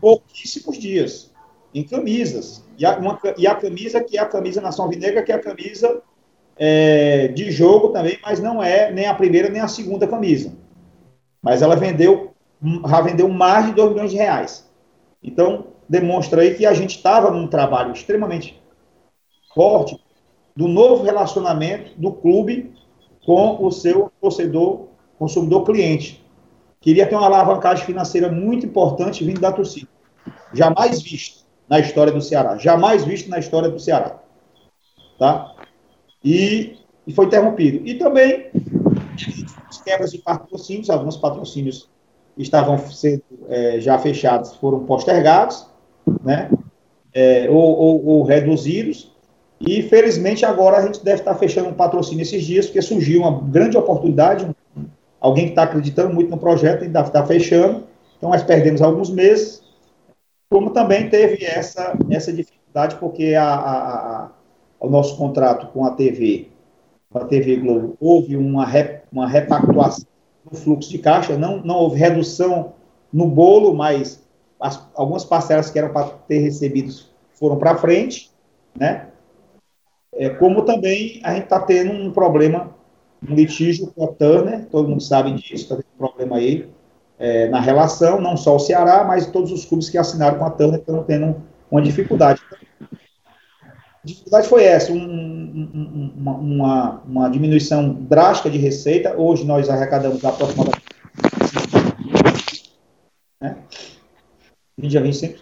pouquíssimos 0.00 0.78
dias, 0.78 1.32
em 1.72 1.84
camisas. 1.84 2.64
E 2.76 2.84
a, 2.84 2.96
uma, 2.98 3.18
e 3.38 3.46
a 3.46 3.54
camisa, 3.54 4.02
que 4.02 4.18
é 4.18 4.20
a 4.20 4.26
camisa 4.26 4.60
Nação 4.60 4.88
Vinegra, 4.88 5.22
que 5.22 5.30
é 5.30 5.36
a 5.36 5.40
camisa 5.40 6.02
é, 6.58 7.28
de 7.28 7.50
jogo 7.50 7.88
também, 7.88 8.18
mas 8.22 8.40
não 8.40 8.62
é 8.62 8.90
nem 8.90 9.06
a 9.06 9.14
primeira 9.14 9.48
nem 9.48 9.60
a 9.60 9.68
segunda 9.68 10.06
camisa. 10.06 10.52
Mas 11.42 11.62
ela 11.62 11.76
vendeu, 11.76 12.34
já 12.88 13.00
vendeu 13.00 13.28
mais 13.28 13.66
de 13.66 13.72
2 13.72 13.90
milhões 13.92 14.10
de 14.10 14.16
reais. 14.16 14.68
Então, 15.22 15.66
demonstra 15.88 16.42
aí 16.42 16.54
que 16.54 16.66
a 16.66 16.72
gente 16.72 16.96
estava 16.96 17.30
num 17.30 17.46
trabalho 17.46 17.92
extremamente 17.92 18.60
forte 19.54 19.98
do 20.54 20.66
novo 20.66 21.04
relacionamento 21.04 21.92
do 21.98 22.12
clube 22.12 22.72
com 23.24 23.64
o 23.64 23.70
seu 23.70 24.10
torcedor, 24.20 24.88
consumidor 25.18 25.64
cliente. 25.64 26.24
Queria 26.80 27.06
ter 27.06 27.16
uma 27.16 27.26
alavancagem 27.26 27.84
financeira 27.84 28.30
muito 28.30 28.64
importante 28.64 29.24
vindo 29.24 29.40
da 29.40 29.52
torcida. 29.52 29.88
Jamais 30.52 31.02
visto 31.02 31.44
na 31.68 31.80
história 31.80 32.12
do 32.12 32.22
Ceará. 32.22 32.56
Jamais 32.56 33.04
visto 33.04 33.28
na 33.28 33.38
história 33.38 33.68
do 33.68 33.78
Ceará. 33.78 34.20
Tá? 35.18 35.54
E, 36.26 36.76
e 37.06 37.14
foi 37.14 37.26
interrompido. 37.26 37.86
E 37.86 37.94
também 37.94 38.50
quebras 39.84 40.10
de 40.10 40.18
patrocínios, 40.18 40.90
alguns 40.90 41.16
patrocínios 41.16 41.88
estavam 42.36 42.76
sendo 42.78 43.22
é, 43.48 43.78
já 43.78 43.96
fechados, 43.96 44.56
foram 44.56 44.80
postergados, 44.84 45.66
né? 46.24 46.50
É, 47.14 47.48
ou, 47.48 47.56
ou, 47.56 48.06
ou, 48.06 48.22
reduzidos. 48.24 49.12
E 49.58 49.82
felizmente 49.82 50.44
agora 50.44 50.78
a 50.78 50.82
gente 50.82 51.02
deve 51.02 51.20
estar 51.20 51.34
fechando 51.36 51.70
um 51.70 51.74
patrocínio 51.74 52.22
esses 52.22 52.44
dias, 52.44 52.66
porque 52.66 52.82
surgiu 52.82 53.20
uma 53.20 53.40
grande 53.40 53.78
oportunidade, 53.78 54.50
alguém 55.18 55.44
que 55.44 55.52
está 55.52 55.62
acreditando 55.62 56.12
muito 56.12 56.30
no 56.30 56.36
projeto 56.36 56.84
e 56.84 56.88
está 56.88 57.24
fechando. 57.24 57.84
Então 58.18 58.28
nós 58.30 58.42
perdemos 58.42 58.82
alguns 58.82 59.08
meses, 59.08 59.62
como 60.50 60.70
também 60.70 61.08
teve 61.08 61.42
essa, 61.44 61.96
essa 62.10 62.32
dificuldade, 62.32 62.96
porque 62.96 63.34
a, 63.34 63.54
a, 63.54 64.30
ao 64.80 64.90
nosso 64.90 65.16
contrato 65.16 65.72
com 65.72 65.84
a 65.84 65.90
TV, 65.90 66.48
com 67.10 67.18
a 67.18 67.24
TV 67.24 67.56
Globo, 67.56 67.96
houve 68.00 68.36
uma, 68.36 68.64
rep, 68.66 69.02
uma 69.10 69.28
repactuação 69.28 70.06
no 70.50 70.56
fluxo 70.56 70.90
de 70.90 70.98
caixa, 70.98 71.36
não, 71.36 71.58
não 71.62 71.76
houve 71.76 71.98
redução 71.98 72.74
no 73.12 73.26
bolo, 73.26 73.74
mas 73.74 74.24
as, 74.60 74.86
algumas 74.94 75.24
parcelas 75.24 75.70
que 75.70 75.78
eram 75.78 75.92
para 75.92 76.04
ter 76.28 76.38
recebidos 76.38 77.10
foram 77.34 77.56
para 77.56 77.76
frente, 77.76 78.30
né? 78.78 79.08
É, 80.14 80.30
como 80.30 80.62
também 80.62 81.20
a 81.22 81.34
gente 81.34 81.44
está 81.44 81.60
tendo 81.60 81.92
um 81.92 82.10
problema, 82.10 82.74
um 83.28 83.34
litígio 83.34 83.88
com 83.88 84.04
a 84.04 84.08
Turner, 84.08 84.66
todo 84.66 84.88
mundo 84.88 85.02
sabe 85.02 85.32
disso, 85.32 85.54
está 85.54 85.76
tendo 85.76 85.86
um 85.94 85.98
problema 85.98 86.36
aí 86.36 86.68
é, 87.18 87.48
na 87.48 87.60
relação, 87.60 88.20
não 88.20 88.36
só 88.36 88.56
o 88.56 88.58
Ceará, 88.58 89.04
mas 89.04 89.26
todos 89.26 89.52
os 89.52 89.64
clubes 89.64 89.90
que 89.90 89.98
assinaram 89.98 90.38
com 90.38 90.44
a 90.44 90.50
Turner 90.50 90.80
estão 90.80 91.02
tendo 91.02 91.42
uma 91.70 91.82
dificuldade 91.82 92.40
dificuldade 94.06 94.48
foi 94.48 94.64
essa, 94.64 94.92
um, 94.92 94.98
um, 94.98 96.12
uma, 96.16 97.02
uma, 97.02 97.28
diminuição 97.28 97.92
drástica 97.92 98.48
de 98.48 98.56
receita. 98.56 99.14
Hoje 99.16 99.44
nós 99.44 99.68
arrecadamos 99.68 100.24
aproximadamente 100.24 100.82
né, 103.40 103.56
20 104.78 104.98
a 104.98 105.02
25% 105.02 105.34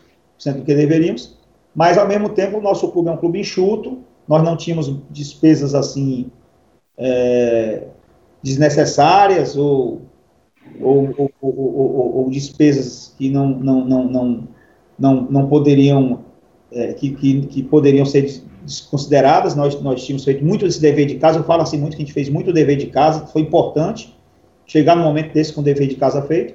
do 0.56 0.64
que 0.64 0.74
deveríamos, 0.74 1.38
mas 1.74 1.98
ao 1.98 2.08
mesmo 2.08 2.30
tempo 2.30 2.58
o 2.58 2.62
nosso 2.62 2.90
clube 2.90 3.10
é 3.10 3.12
um 3.12 3.16
clube 3.18 3.38
enxuto, 3.38 4.02
nós 4.26 4.42
não 4.42 4.56
tínhamos 4.56 4.92
despesas 5.10 5.74
assim 5.74 6.30
é, 6.96 7.86
desnecessárias 8.42 9.56
ou, 9.56 10.02
ou, 10.80 11.14
ou, 11.40 12.16
ou, 12.16 12.30
despesas 12.30 13.14
que 13.18 13.28
não, 13.28 13.48
não, 13.48 13.84
não, 13.84 14.04
não, 14.04 14.48
não, 14.98 15.20
não 15.22 15.48
poderiam 15.48 16.24
é, 16.74 16.92
que, 16.92 17.10
que, 17.10 17.46
que, 17.46 17.62
poderiam 17.62 18.04
ser 18.04 18.42
desconsideradas, 18.62 19.54
nós, 19.54 19.80
nós 19.80 20.04
tínhamos 20.04 20.24
feito 20.24 20.44
muito 20.44 20.66
esse 20.66 20.80
dever 20.80 21.06
de 21.06 21.16
casa, 21.16 21.38
eu 21.38 21.44
falo 21.44 21.62
assim 21.62 21.78
muito 21.78 21.96
que 21.96 22.02
a 22.02 22.04
gente 22.04 22.14
fez 22.14 22.28
muito 22.28 22.52
dever 22.52 22.76
de 22.76 22.86
casa, 22.86 23.26
foi 23.26 23.42
importante 23.42 24.14
chegar 24.66 24.96
no 24.96 25.02
momento 25.02 25.32
desse 25.32 25.52
com 25.52 25.60
o 25.60 25.64
dever 25.64 25.86
de 25.88 25.96
casa 25.96 26.22
feito. 26.22 26.54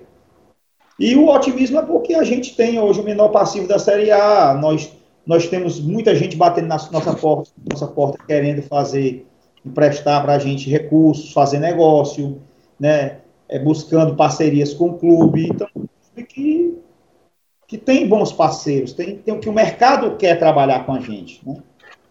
E 1.00 1.16
o 1.16 1.30
otimismo 1.30 1.80
é 1.80 1.82
porque 1.82 2.14
a 2.14 2.24
gente 2.24 2.56
tem 2.56 2.80
hoje 2.80 3.00
o 3.00 3.04
menor 3.04 3.30
passivo 3.30 3.68
da 3.68 3.80
Série 3.80 4.12
A, 4.12 4.54
nós, 4.54 4.92
nós 5.26 5.48
temos 5.48 5.80
muita 5.80 6.14
gente 6.14 6.36
batendo 6.36 6.68
na 6.68 6.78
nossa 6.92 7.14
porta, 7.14 7.50
nossa 7.72 7.88
porta 7.88 8.18
querendo 8.28 8.62
fazer, 8.64 9.26
emprestar 9.66 10.22
para 10.22 10.34
a 10.34 10.40
gente 10.40 10.70
recursos, 10.70 11.32
fazer 11.32 11.60
negócio, 11.60 12.42
né, 12.78 13.18
é, 13.48 13.58
buscando 13.58 14.16
parcerias 14.16 14.74
com 14.74 14.90
o 14.90 14.98
clube, 14.98 15.48
então, 15.48 15.68
que, 16.28 16.59
que 17.70 17.78
tem 17.78 18.08
bons 18.08 18.34
parceiros, 18.34 18.94
tem, 18.94 19.18
tem 19.18 19.40
que 19.40 19.48
o 19.48 19.54
mercado 19.54 20.18
quer 20.18 20.40
trabalhar 20.40 20.88
com 20.88 20.94
a 20.94 21.00
gente, 21.00 21.40
né? 21.48 21.58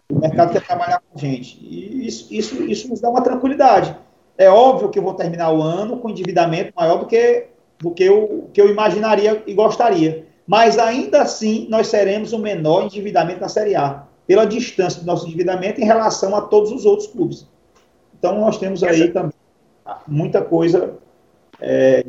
O 0.09 0.21
mercado 0.21 0.53
quer 0.53 0.65
trabalhar 0.65 1.01
com 1.01 1.19
a 1.19 1.21
gente. 1.21 1.59
E 1.61 2.07
isso, 2.07 2.33
isso, 2.33 2.63
isso 2.63 2.89
nos 2.89 3.01
dá 3.01 3.11
uma 3.11 3.21
tranquilidade. 3.21 3.95
É 4.39 4.49
óbvio 4.49 4.89
que 4.89 5.01
eu 5.01 5.03
vou 5.03 5.15
terminar 5.15 5.51
o 5.51 5.61
ano 5.61 5.99
com 5.99 6.09
endividamento 6.09 6.73
maior 6.77 6.99
do 6.99 7.07
que, 7.07 7.49
do 7.77 7.91
que, 7.91 8.05
eu, 8.05 8.49
que 8.55 8.61
eu 8.61 8.71
imaginaria 8.71 9.43
e 9.49 9.53
gostaria. 9.53 10.27
Mas 10.47 10.79
ainda 10.79 11.23
assim, 11.23 11.67
nós 11.69 11.89
seremos 11.89 12.33
o 12.33 12.39
menor 12.39 12.85
endividamento 12.85 13.41
da 13.41 13.49
Série 13.49 13.75
A, 13.75 14.05
pela 14.29 14.47
distância 14.47 15.01
do 15.01 15.07
nosso 15.07 15.27
endividamento 15.27 15.81
em 15.81 15.85
relação 15.85 16.37
a 16.37 16.41
todos 16.41 16.71
os 16.71 16.87
outros 16.87 17.09
clubes. 17.09 17.49
Então, 18.17 18.41
nós 18.41 18.59
temos 18.59 18.85
aí 18.85 19.09
também 19.11 19.33
muita 20.07 20.41
coisa 20.41 20.95
é, 21.61 22.07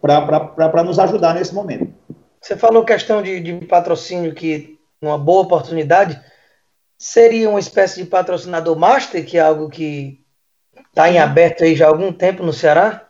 para 0.00 0.82
nos 0.82 0.98
ajudar 0.98 1.34
nesse 1.34 1.54
momento. 1.54 1.92
Você 2.40 2.56
falou 2.56 2.84
questão 2.84 3.22
de, 3.22 3.40
de 3.40 3.66
patrocínio 3.66 4.34
que 4.34 4.78
uma 5.00 5.18
boa 5.18 5.42
oportunidade 5.42 6.20
seria 6.96 7.48
uma 7.48 7.60
espécie 7.60 8.02
de 8.02 8.08
patrocinador 8.08 8.76
master, 8.76 9.24
que 9.24 9.38
é 9.38 9.40
algo 9.40 9.68
que 9.68 10.24
está 10.88 11.10
em 11.10 11.18
aberto 11.18 11.62
aí 11.64 11.76
já 11.76 11.86
há 11.86 11.88
algum 11.88 12.12
tempo 12.12 12.42
no 12.42 12.52
Ceará? 12.52 13.08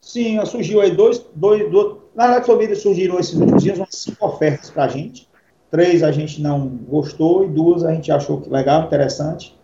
Sim, 0.00 0.44
surgiu 0.46 0.80
aí 0.80 0.90
dois, 0.90 1.18
dois, 1.34 1.70
dois 1.70 2.02
na 2.14 2.38
verdade, 2.38 2.76
surgiram 2.76 3.18
esses 3.18 3.34
últimos 3.34 3.62
dias 3.62 3.78
umas 3.78 3.94
cinco 3.94 4.26
ofertas 4.26 4.70
para 4.70 4.84
a 4.84 4.88
gente. 4.88 5.28
Três 5.70 6.02
a 6.02 6.12
gente 6.12 6.42
não 6.42 6.68
gostou 6.68 7.44
e 7.44 7.48
duas 7.48 7.84
a 7.84 7.94
gente 7.94 8.12
achou 8.12 8.40
que 8.40 8.50
legal, 8.50 8.84
interessante. 8.84 9.58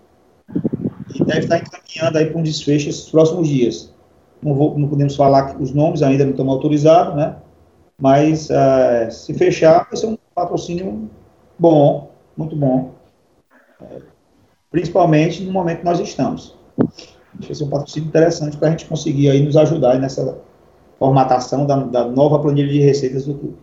E 1.14 1.22
deve 1.24 1.40
estar 1.40 1.58
encaminhando 1.58 2.16
aí 2.16 2.26
para 2.26 2.38
um 2.38 2.42
desfecho 2.42 2.88
esses 2.88 3.10
próximos 3.10 3.46
dias. 3.46 3.92
Não, 4.42 4.54
vou, 4.54 4.78
não 4.78 4.88
podemos 4.88 5.14
falar 5.14 5.60
os 5.60 5.74
nomes, 5.74 6.02
ainda 6.02 6.24
não 6.24 6.30
estão 6.30 6.48
autorizados, 6.48 7.14
né? 7.16 7.36
Mas 8.00 8.48
uh, 8.48 9.10
se 9.10 9.34
fechar, 9.34 9.86
vai 9.88 9.96
ser 9.96 10.06
um 10.06 10.18
patrocínio 10.34 11.10
bom, 11.58 12.12
muito 12.36 12.54
bom. 12.54 12.94
É, 13.82 14.00
principalmente 14.70 15.42
no 15.42 15.52
momento 15.52 15.78
que 15.78 15.84
nós 15.84 15.98
estamos. 15.98 16.56
Vai 16.76 17.54
ser 17.54 17.64
um 17.64 17.70
patrocínio 17.70 18.08
interessante 18.08 18.56
para 18.56 18.68
a 18.68 18.70
gente 18.70 18.86
conseguir 18.86 19.30
aí 19.30 19.42
nos 19.42 19.56
ajudar 19.56 19.98
nessa 19.98 20.40
formatação 20.98 21.66
da, 21.66 21.76
da 21.76 22.04
nova 22.04 22.38
planilha 22.40 22.72
de 22.72 22.80
receitas 22.80 23.26
do 23.26 23.34
clube. 23.34 23.58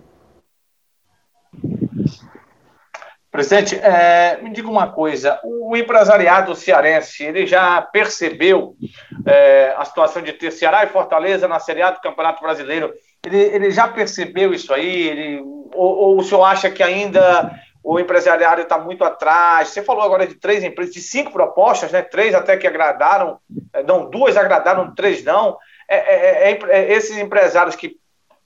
Presidente, 3.32 3.76
é, 3.76 4.42
me 4.42 4.50
diga 4.50 4.70
uma 4.70 4.92
coisa: 4.92 5.40
o 5.44 5.76
empresariado 5.76 6.56
cearense 6.56 7.24
ele 7.24 7.46
já 7.46 7.82
percebeu 7.82 8.78
é, 9.26 9.74
a 9.78 9.84
situação 9.84 10.22
de 10.22 10.32
ter 10.32 10.52
Ceará 10.52 10.86
e 10.86 10.88
Fortaleza 10.88 11.46
na 11.46 11.60
Série 11.60 11.82
A 11.82 11.92
do 11.92 12.00
Campeonato 12.00 12.42
Brasileiro? 12.42 12.94
Ele, 13.26 13.38
ele 13.38 13.72
já 13.72 13.88
percebeu 13.88 14.54
isso 14.54 14.74
aí? 14.74 15.08
Ele, 15.08 15.42
ou, 15.74 15.96
ou 15.96 16.20
o 16.20 16.24
senhor 16.24 16.44
acha 16.44 16.70
que 16.70 16.84
ainda 16.84 17.52
o 17.84 18.00
empresariado 18.00 18.62
está 18.62 18.78
muito 18.78 19.04
atrás? 19.04 19.70
Você 19.70 19.84
falou 19.84 20.04
agora 20.04 20.26
de 20.26 20.36
três 20.36 20.64
empresas, 20.64 20.94
de 20.94 21.02
cinco 21.02 21.32
propostas, 21.32 21.92
né? 21.92 22.02
Três 22.02 22.34
até 22.34 22.58
que 22.58 22.68
agradaram, 22.68 23.40
é, 23.74 23.84
não, 23.84 24.10
duas 24.10 24.38
agradaram, 24.38 24.94
três 24.94 25.24
não. 25.24 25.58
É 25.88 25.96
é, 25.96 26.52
é, 26.52 26.60
é, 26.70 26.94
esses 26.94 27.18
empresários 27.18 27.76
que 27.76 27.98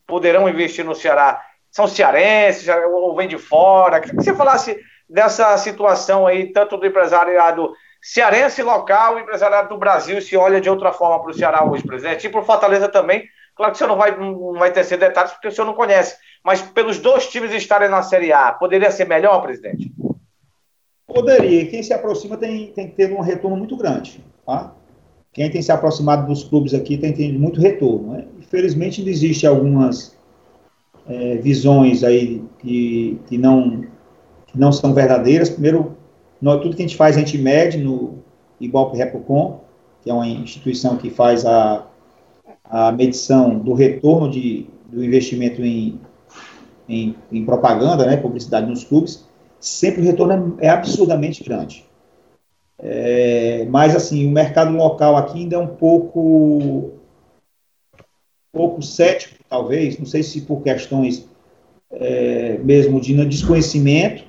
poderão 0.05 0.49
investir 0.49 0.83
no 0.83 0.95
Ceará 0.95 1.41
são 1.71 1.87
cearenses 1.87 2.67
ou 2.91 3.15
vêm 3.15 3.27
de 3.27 3.37
fora? 3.37 3.99
Queria 3.99 4.17
que 4.17 4.23
você 4.23 4.33
falasse 4.33 4.77
dessa 5.07 5.55
situação 5.57 6.27
aí, 6.27 6.51
tanto 6.51 6.77
do 6.77 6.85
empresariado 6.85 7.73
cearense 8.01 8.63
local 8.63 9.17
e 9.17 9.21
empresariado 9.21 9.69
do 9.69 9.77
Brasil, 9.77 10.21
se 10.21 10.35
olha 10.37 10.61
de 10.61 10.69
outra 10.69 10.91
forma 10.91 11.21
para 11.21 11.31
o 11.31 11.33
Ceará 11.33 11.63
hoje, 11.63 11.83
presidente, 11.83 12.27
e 12.27 12.29
para 12.29 12.39
o 12.39 12.45
Fortaleza 12.45 12.87
também. 12.87 13.27
Claro 13.59 13.73
que 13.73 13.75
o 13.75 13.77
senhor 13.77 13.89
não 13.89 13.97
vai, 13.97 14.17
não 14.17 14.53
vai 14.53 14.71
ter 14.71 14.85
detalhes 14.97 15.33
porque 15.33 15.49
o 15.49 15.51
senhor 15.51 15.67
não 15.67 15.73
conhece, 15.73 16.15
mas 16.41 16.61
pelos 16.61 16.97
dois 16.97 17.27
times 17.27 17.51
estarem 17.51 17.89
na 17.89 18.01
Série 18.01 18.31
A, 18.31 18.53
poderia 18.53 18.89
ser 18.89 19.05
melhor, 19.05 19.41
presidente? 19.41 19.93
Poderia. 21.05 21.65
Quem 21.65 21.83
se 21.83 21.91
aproxima 21.91 22.37
tem, 22.37 22.67
tem 22.67 22.87
que 22.87 22.95
ter 22.95 23.11
um 23.11 23.19
retorno 23.19 23.57
muito 23.57 23.75
grande. 23.75 24.23
Tá? 24.45 24.73
Quem 25.33 25.51
tem 25.51 25.61
se 25.61 25.73
aproximado 25.73 26.25
dos 26.25 26.45
clubes 26.45 26.73
aqui 26.73 26.97
tem 26.97 27.37
muito 27.37 27.59
retorno. 27.59 28.13
Né? 28.13 28.27
Infelizmente, 28.39 29.01
ainda 29.01 29.11
existem 29.11 29.49
algumas 29.49 30.17
é, 31.05 31.35
visões 31.35 32.01
aí 32.01 32.41
que, 32.59 33.19
que, 33.27 33.37
não, 33.37 33.81
que 34.47 34.57
não 34.57 34.71
são 34.71 34.93
verdadeiras. 34.93 35.49
Primeiro, 35.49 35.97
nós, 36.41 36.61
tudo 36.61 36.77
que 36.77 36.81
a 36.81 36.87
gente 36.87 36.95
faz, 36.95 37.17
a 37.17 37.19
gente 37.19 37.37
mede 37.37 37.77
no 37.77 38.23
Ibope 38.57 38.95
Repocom, 38.95 39.65
que 40.01 40.09
é 40.09 40.13
uma 40.13 40.25
instituição 40.25 40.95
que 40.95 41.09
faz 41.09 41.45
a, 41.45 41.88
a 42.69 42.91
medição 42.91 43.57
do 43.57 43.73
retorno 43.73 44.29
de, 44.29 44.67
do 44.87 45.03
investimento 45.03 45.63
em, 45.63 45.99
em, 46.87 47.15
em 47.31 47.45
propaganda, 47.45 48.05
né, 48.05 48.15
publicidade 48.15 48.69
nos 48.69 48.83
clubes, 48.83 49.27
sempre 49.59 50.01
o 50.01 50.05
retorno 50.05 50.57
é, 50.59 50.67
é 50.67 50.69
absurdamente 50.69 51.43
grande. 51.43 51.85
É, 52.77 53.65
mas, 53.69 53.95
assim, 53.95 54.25
o 54.25 54.31
mercado 54.31 54.71
local 54.71 55.17
aqui 55.17 55.39
ainda 55.39 55.55
é 55.55 55.59
um 55.59 55.67
pouco, 55.67 56.91
pouco 58.53 58.81
cético, 58.81 59.43
talvez, 59.49 59.97
não 59.97 60.05
sei 60.05 60.23
se 60.23 60.41
por 60.41 60.61
questões 60.61 61.27
é, 61.91 62.57
mesmo 62.59 63.01
de 63.01 63.13
desconhecimento, 63.25 64.23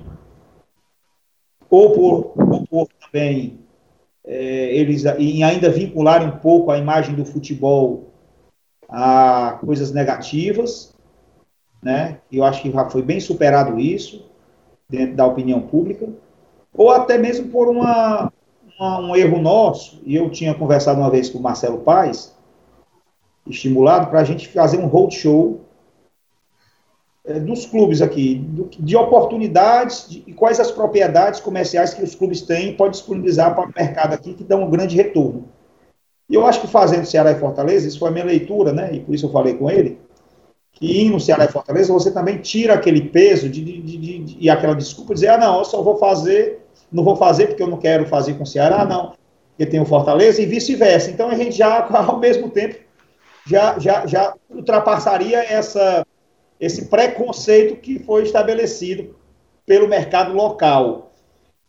ou 1.69 1.93
por, 1.93 2.33
ou 2.37 2.65
por 2.65 2.87
também 2.99 3.59
é, 4.25 4.75
eles 4.75 5.05
em 5.05 5.43
ainda 5.43 5.69
vincularem 5.69 6.27
um 6.27 6.37
pouco 6.37 6.71
a 6.71 6.77
imagem 6.77 7.15
do 7.15 7.23
futebol 7.23 8.10
a 8.91 9.57
coisas 9.65 9.93
negativas, 9.93 10.93
né? 11.81 12.19
Eu 12.29 12.43
acho 12.43 12.61
que 12.61 12.71
já 12.71 12.89
foi 12.89 13.01
bem 13.01 13.19
superado 13.19 13.79
isso 13.79 14.29
dentro 14.89 15.15
da 15.15 15.25
opinião 15.25 15.61
pública, 15.61 16.09
ou 16.73 16.91
até 16.91 17.17
mesmo 17.17 17.47
por 17.49 17.69
uma, 17.69 18.31
uma, 18.77 18.99
um 18.99 19.15
erro 19.15 19.41
nosso, 19.41 20.01
e 20.03 20.15
eu 20.15 20.29
tinha 20.29 20.53
conversado 20.53 20.99
uma 20.99 21.09
vez 21.09 21.29
com 21.29 21.39
o 21.39 21.41
Marcelo 21.41 21.79
Paes, 21.79 22.35
estimulado 23.47 24.07
para 24.09 24.19
a 24.19 24.23
gente 24.23 24.49
fazer 24.49 24.77
um 24.77 24.87
roadshow 24.87 25.61
é, 27.23 27.39
dos 27.39 27.65
clubes 27.65 28.01
aqui, 28.01 28.35
do, 28.35 28.69
de 28.77 28.95
oportunidades 28.95 30.09
de, 30.09 30.23
e 30.27 30.33
quais 30.33 30.59
as 30.59 30.71
propriedades 30.71 31.39
comerciais 31.39 31.93
que 31.93 32.03
os 32.03 32.13
clubes 32.13 32.41
têm 32.41 32.75
e 32.77 32.89
disponibilizar 32.89 33.55
para 33.55 33.69
o 33.69 33.73
mercado 33.75 34.13
aqui 34.13 34.33
que 34.33 34.43
dão 34.43 34.63
um 34.63 34.69
grande 34.69 34.95
retorno. 34.95 35.47
E 36.31 36.35
eu 36.35 36.45
acho 36.47 36.61
que 36.61 36.67
fazendo 36.67 37.05
Ceará 37.05 37.31
e 37.31 37.39
Fortaleza, 37.39 37.87
isso 37.87 37.99
foi 37.99 38.09
a 38.09 38.11
minha 38.11 38.25
leitura, 38.25 38.71
né? 38.71 38.89
E 38.93 39.01
por 39.01 39.13
isso 39.13 39.25
eu 39.25 39.31
falei 39.31 39.53
com 39.53 39.69
ele, 39.69 39.99
que 40.71 41.03
indo 41.03 41.13
no 41.13 41.19
Ceará 41.19 41.45
e 41.45 41.51
Fortaleza, 41.51 41.93
você 41.93 42.09
também 42.09 42.37
tira 42.37 42.73
aquele 42.73 43.01
peso 43.01 43.49
de, 43.49 43.61
de, 43.63 43.97
de, 43.97 44.37
e 44.39 44.49
aquela 44.49 44.73
desculpa 44.73 45.13
de 45.13 45.19
dizer, 45.19 45.29
ah, 45.29 45.37
não, 45.37 45.59
eu 45.59 45.65
só 45.65 45.81
vou 45.83 45.97
fazer 45.97 46.61
não 46.91 47.03
vou 47.03 47.15
fazer 47.15 47.47
porque 47.47 47.63
eu 47.63 47.67
não 47.67 47.77
quero 47.77 48.05
fazer 48.05 48.33
com 48.33 48.43
o 48.43 48.47
Ceará, 48.47 48.83
não, 48.83 49.13
porque 49.49 49.65
tem 49.65 49.79
o 49.79 49.85
Fortaleza, 49.85 50.41
e 50.41 50.45
vice-versa. 50.45 51.09
Então 51.09 51.29
a 51.29 51.35
gente 51.35 51.55
já, 51.55 51.87
ao 51.89 52.19
mesmo 52.19 52.49
tempo, 52.49 52.75
já, 53.45 53.79
já, 53.79 54.05
já 54.05 54.33
ultrapassaria 54.49 55.39
essa, 55.39 56.05
esse 56.59 56.87
preconceito 56.87 57.77
que 57.77 57.99
foi 57.99 58.23
estabelecido 58.23 59.15
pelo 59.65 59.87
mercado 59.87 60.33
local. 60.33 61.13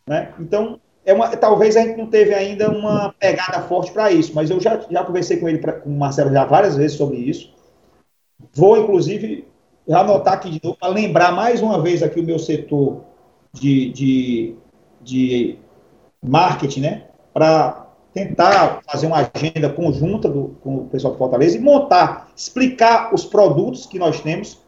Né? 0.05 0.33
Então, 0.39 0.79
é 1.05 1.13
uma, 1.13 1.35
talvez 1.35 1.75
a 1.75 1.81
gente 1.81 1.97
não 1.97 2.07
teve 2.07 2.33
ainda 2.33 2.69
uma 2.69 3.13
pegada 3.19 3.61
forte 3.63 3.91
para 3.91 4.11
isso, 4.11 4.31
mas 4.33 4.49
eu 4.49 4.59
já, 4.59 4.79
já 4.89 5.03
conversei 5.03 5.37
com 5.37 5.49
ele, 5.49 5.57
pra, 5.57 5.73
com 5.73 5.89
o 5.89 5.97
Marcelo 5.97 6.31
já 6.31 6.45
várias 6.45 6.75
vezes 6.77 6.97
sobre 6.97 7.17
isso. 7.17 7.53
Vou, 8.53 8.77
inclusive, 8.77 9.47
anotar 9.89 10.35
aqui 10.35 10.49
de 10.49 10.61
novo, 10.63 10.77
para 10.77 10.89
lembrar 10.89 11.31
mais 11.31 11.61
uma 11.61 11.81
vez 11.81 12.01
aqui 12.03 12.19
o 12.19 12.23
meu 12.23 12.39
setor 12.39 13.01
de, 13.53 13.89
de 13.91 14.55
de 15.03 15.57
marketing, 16.21 16.81
né, 16.81 17.03
para 17.33 17.87
tentar 18.13 18.81
fazer 18.89 19.07
uma 19.07 19.29
agenda 19.33 19.69
conjunta 19.69 20.29
do, 20.29 20.55
com 20.61 20.77
o 20.77 20.85
pessoal 20.85 21.13
do 21.13 21.17
Fortaleza 21.17 21.57
e 21.57 21.59
montar, 21.59 22.31
explicar 22.35 23.13
os 23.13 23.25
produtos 23.25 23.85
que 23.85 23.99
nós 23.99 24.21
temos. 24.21 24.61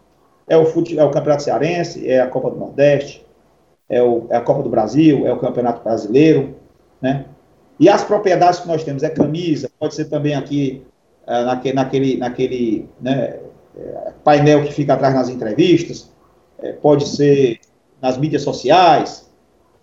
É 0.47 0.55
o, 0.55 0.65
fute, 0.65 0.97
é 0.97 1.03
o 1.03 1.09
Campeonato 1.09 1.43
Cearense, 1.43 2.07
é 2.07 2.21
a 2.21 2.27
Copa 2.27 2.51
do 2.51 2.57
Nordeste, 2.57 3.24
é, 3.89 4.01
o, 4.01 4.27
é 4.29 4.37
a 4.37 4.41
Copa 4.41 4.63
do 4.63 4.69
Brasil, 4.69 5.25
é 5.25 5.33
o 5.33 5.39
Campeonato 5.39 5.83
Brasileiro, 5.83 6.55
né? 7.01 7.25
E 7.79 7.89
as 7.89 8.03
propriedades 8.03 8.59
que 8.59 8.67
nós 8.67 8.83
temos 8.83 9.03
é 9.03 9.09
camisa, 9.09 9.69
pode 9.77 9.95
ser 9.95 10.05
também 10.05 10.33
aqui 10.33 10.85
é, 11.27 11.43
naquele, 11.43 11.75
naquele, 11.75 12.17
naquele 12.17 12.89
né, 13.01 13.39
é, 13.77 14.13
painel 14.23 14.63
que 14.63 14.71
fica 14.71 14.93
atrás 14.93 15.13
nas 15.13 15.29
entrevistas, 15.29 16.09
é, 16.59 16.71
pode 16.71 17.07
ser 17.07 17.59
nas 18.01 18.17
mídias 18.17 18.43
sociais, 18.43 19.29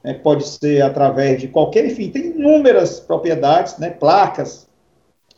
né, 0.02 0.14
pode 0.14 0.46
ser 0.46 0.82
através 0.82 1.40
de 1.40 1.48
qualquer, 1.48 1.84
enfim, 1.84 2.08
tem 2.10 2.28
inúmeras 2.28 2.98
propriedades, 2.98 3.76
né, 3.78 3.90
placas, 3.90 4.68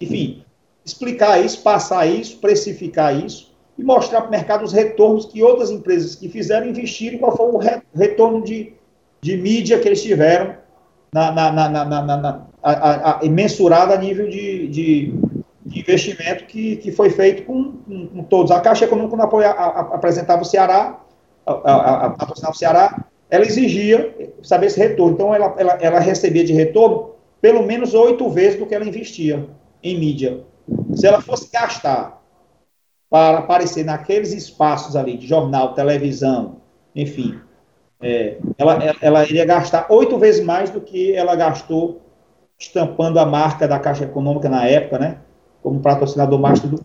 enfim, 0.01 0.45
explicar 0.85 1.45
isso, 1.45 1.61
passar 1.63 2.07
isso, 2.07 2.39
precificar 2.39 3.17
isso 3.17 3.54
e 3.77 3.83
mostrar 3.83 4.21
para 4.21 4.29
o 4.29 4.31
mercado 4.31 4.65
os 4.65 4.73
retornos 4.73 5.27
que 5.27 5.43
outras 5.43 5.71
empresas 5.71 6.15
que 6.15 6.29
fizeram 6.29 6.67
investiram, 6.67 7.19
qual 7.19 7.37
foi 7.37 7.47
o 7.47 7.59
re, 7.59 7.83
retorno 7.95 8.43
de, 8.43 8.73
de 9.21 9.37
mídia 9.37 9.79
que 9.79 9.89
eles 9.89 10.03
tiveram 10.03 10.55
na, 11.13 11.31
na, 11.31 11.53
na, 11.53 11.69
na, 11.85 12.47
a, 12.63 12.73
a, 12.73 13.21
a, 13.21 13.25
mensurado 13.29 13.93
a 13.93 13.97
nível 13.97 14.29
de, 14.29 14.69
de, 14.69 15.15
de, 15.65 15.81
investimento 15.81 16.45
que, 16.47 16.77
que 16.77 16.91
foi 16.91 17.11
feito 17.11 17.45
com, 17.45 17.73
com, 17.73 18.07
com 18.09 18.23
todos. 18.25 18.51
A 18.51 18.61
Caixa 18.61 18.85
Econômica, 18.85 19.17
quando 19.17 19.27
apoia, 19.27 19.51
apresentava 19.51 20.43
o 20.43 20.45
Ceará, 20.45 21.01
a, 21.47 21.53
a, 21.53 22.07
a, 22.07 22.51
o 22.51 22.55
Ceará, 22.55 23.05
ela 23.31 23.45
exigia 23.45 24.15
saber 24.43 24.67
esse 24.67 24.79
retorno. 24.79 25.15
Então, 25.15 25.35
ela, 25.35 25.55
ela, 25.57 25.73
ela 25.81 25.99
recebia 26.01 26.45
de 26.45 26.53
retorno 26.53 27.11
pelo 27.41 27.65
menos 27.65 27.95
oito 27.95 28.29
vezes 28.31 28.59
do 28.59 28.67
que 28.67 28.75
ela 28.75 28.85
investia 28.85 29.47
em 29.83 29.99
mídia. 29.99 30.41
Se 30.95 31.07
ela 31.07 31.21
fosse 31.21 31.49
gastar 31.53 32.24
para 33.15 33.39
aparecer 33.39 33.85
naqueles 33.85 34.33
espaços 34.33 34.97
ali 34.97 35.17
de 35.17 35.25
jornal, 35.25 35.73
televisão, 35.73 36.61
enfim, 36.97 37.41
é, 38.03 38.39
ela, 38.59 38.77
ela 39.01 39.23
iria 39.23 39.45
gastar 39.45 39.87
oito 39.89 40.19
vezes 40.19 40.45
mais 40.45 40.69
do 40.69 40.81
que 40.81 41.15
ela 41.15 41.37
gastou 41.37 42.03
estampando 42.59 43.21
a 43.21 43.25
marca 43.25 43.69
da 43.69 43.79
Caixa 43.79 44.03
Econômica 44.03 44.49
na 44.49 44.67
época, 44.67 44.99
né? 44.99 45.19
Como 45.63 45.81
patrocinador 45.81 46.41
master 46.41 46.71
do. 46.71 46.85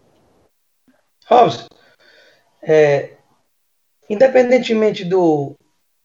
Robson, 1.27 1.65
é, 2.61 3.13
independentemente 4.07 5.03
do, 5.03 5.55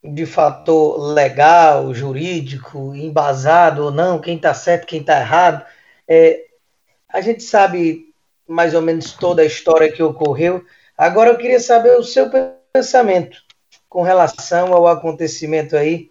de 0.02 0.24
fator 0.24 1.12
legal, 1.12 1.92
jurídico, 1.92 2.94
embasado 2.94 3.84
ou 3.84 3.90
não, 3.90 4.18
quem 4.18 4.36
está 4.36 4.54
certo, 4.54 4.86
quem 4.86 5.02
está 5.02 5.20
errado, 5.20 5.66
é, 6.08 6.46
a 7.10 7.20
gente 7.20 7.42
sabe 7.42 8.13
mais 8.48 8.74
ou 8.74 8.82
menos 8.82 9.12
toda 9.12 9.42
a 9.42 9.46
história 9.46 9.90
que 9.90 10.02
ocorreu. 10.02 10.62
Agora 10.96 11.30
eu 11.30 11.36
queria 11.36 11.60
saber 11.60 11.96
o 11.96 12.02
seu 12.02 12.30
pensamento 12.72 13.38
com 13.88 14.02
relação 14.02 14.72
ao 14.72 14.86
acontecimento 14.86 15.76
aí 15.76 16.10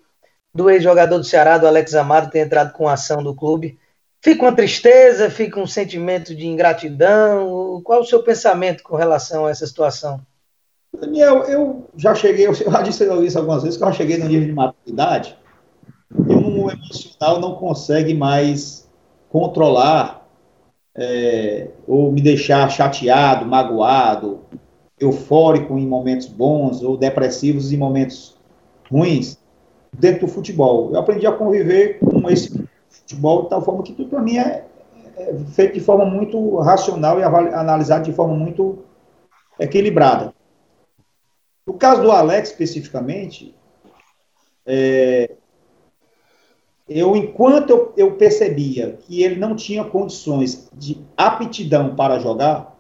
do 0.54 0.70
ex-jogador 0.70 1.18
do 1.18 1.24
Ceará, 1.24 1.58
do 1.58 1.68
Alex 1.68 1.96
Amado, 1.96 2.30
ter 2.30 2.40
entrado 2.40 2.74
com 2.74 2.88
ação 2.88 3.24
do 3.24 3.36
clube. 3.36 3.78
Fica 4.22 4.44
uma 4.44 4.56
tristeza, 4.56 5.30
fica 5.30 5.60
um 5.60 5.68
sentimento 5.68 6.36
de 6.36 6.48
ingratidão. 6.48 7.82
Qual 7.84 8.02
o 8.02 8.06
seu 8.06 8.24
pensamento 8.24 8.84
com 8.84 8.96
relação 8.96 9.46
a 9.46 9.50
essa 9.50 9.68
situação? 9.68 10.22
Daniel, 10.98 11.44
eu 11.44 11.90
já 11.98 12.14
cheguei, 12.14 12.48
eu 12.48 12.54
já 12.54 12.82
disse 12.82 13.04
isso 13.04 13.38
algumas 13.38 13.64
vezes, 13.64 13.78
que 13.78 13.84
eu 13.84 13.88
já 13.88 13.94
cheguei 13.94 14.18
no 14.18 14.28
nível 14.28 14.48
de 14.48 14.54
maturidade, 14.54 15.38
eu 16.30 16.40
no 16.40 16.72
emocional 16.72 17.40
não 17.42 17.56
consegue 17.56 18.14
mais 18.14 18.88
controlar 19.30 20.23
é, 20.96 21.70
ou 21.88 22.12
me 22.12 22.22
deixar 22.22 22.70
chateado, 22.70 23.46
magoado, 23.46 24.42
eufórico 25.00 25.78
em 25.78 25.88
momentos 25.88 26.28
bons 26.28 26.82
ou 26.82 26.96
depressivos 26.98 27.72
em 27.72 27.78
momentos 27.78 28.38
ruins 28.90 29.38
dentro 29.92 30.28
do 30.28 30.32
futebol. 30.32 30.92
Eu 30.92 31.00
aprendi 31.00 31.26
a 31.26 31.32
conviver 31.32 32.00
com 32.00 32.30
esse 32.30 32.68
futebol 32.90 33.44
de 33.44 33.50
tal 33.50 33.64
forma 33.64 33.84
que 33.84 33.94
tudo 33.94 34.10
para 34.10 34.22
mim 34.22 34.38
é, 34.38 34.66
é, 35.18 35.36
feito 35.54 35.74
de 35.74 35.80
forma 35.80 36.06
muito 36.06 36.58
racional 36.60 37.20
e 37.20 37.24
analisado 37.24 38.06
de 38.06 38.14
forma 38.14 38.36
muito 38.36 38.80
equilibrada. 39.60 40.34
No 41.66 41.74
caso 41.74 42.02
do 42.02 42.12
Alex, 42.12 42.50
especificamente, 42.50 43.56
é, 44.66 45.32
eu, 46.88 47.16
enquanto 47.16 47.70
eu, 47.70 47.94
eu, 47.96 48.12
percebia 48.16 48.98
que 49.02 49.24
ele 49.24 49.36
não 49.36 49.56
tinha 49.56 49.84
condições 49.84 50.70
de 50.74 51.02
aptidão 51.16 51.96
para 51.96 52.20
jogar, 52.20 52.78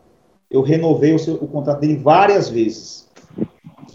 eu 0.50 0.62
renovei 0.62 1.14
o, 1.14 1.20
seu, 1.20 1.36
o 1.36 1.48
contrato 1.48 1.80
dele 1.80 1.96
várias 1.96 2.50
vezes. 2.50 3.10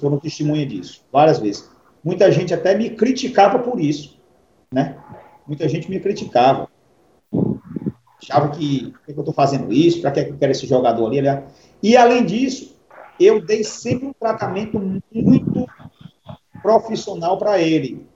Foram 0.00 0.18
testemunha 0.18 0.64
disso, 0.64 1.02
várias 1.12 1.38
vezes. 1.38 1.68
Muita 2.02 2.30
gente 2.32 2.54
até 2.54 2.76
me 2.76 2.90
criticava 2.90 3.58
por 3.58 3.80
isso, 3.80 4.18
né? 4.72 4.96
Muita 5.46 5.68
gente 5.68 5.90
me 5.90 6.00
criticava. 6.00 6.68
Achava 8.22 8.48
que, 8.50 8.92
por 8.92 9.04
que 9.04 9.12
eu 9.12 9.20
estou 9.20 9.34
fazendo 9.34 9.72
isso? 9.72 10.00
Para 10.00 10.10
que 10.10 10.20
eu 10.20 10.36
quero 10.38 10.52
esse 10.52 10.66
jogador 10.66 11.06
ali? 11.06 11.26
ali? 11.26 11.42
E, 11.82 11.96
além 11.96 12.24
disso, 12.24 12.76
eu 13.20 13.44
dei 13.44 13.62
sempre 13.62 14.06
um 14.08 14.12
tratamento 14.12 14.78
muito 14.78 15.66
profissional 16.62 17.38
para 17.38 17.60
ele, 17.60 18.06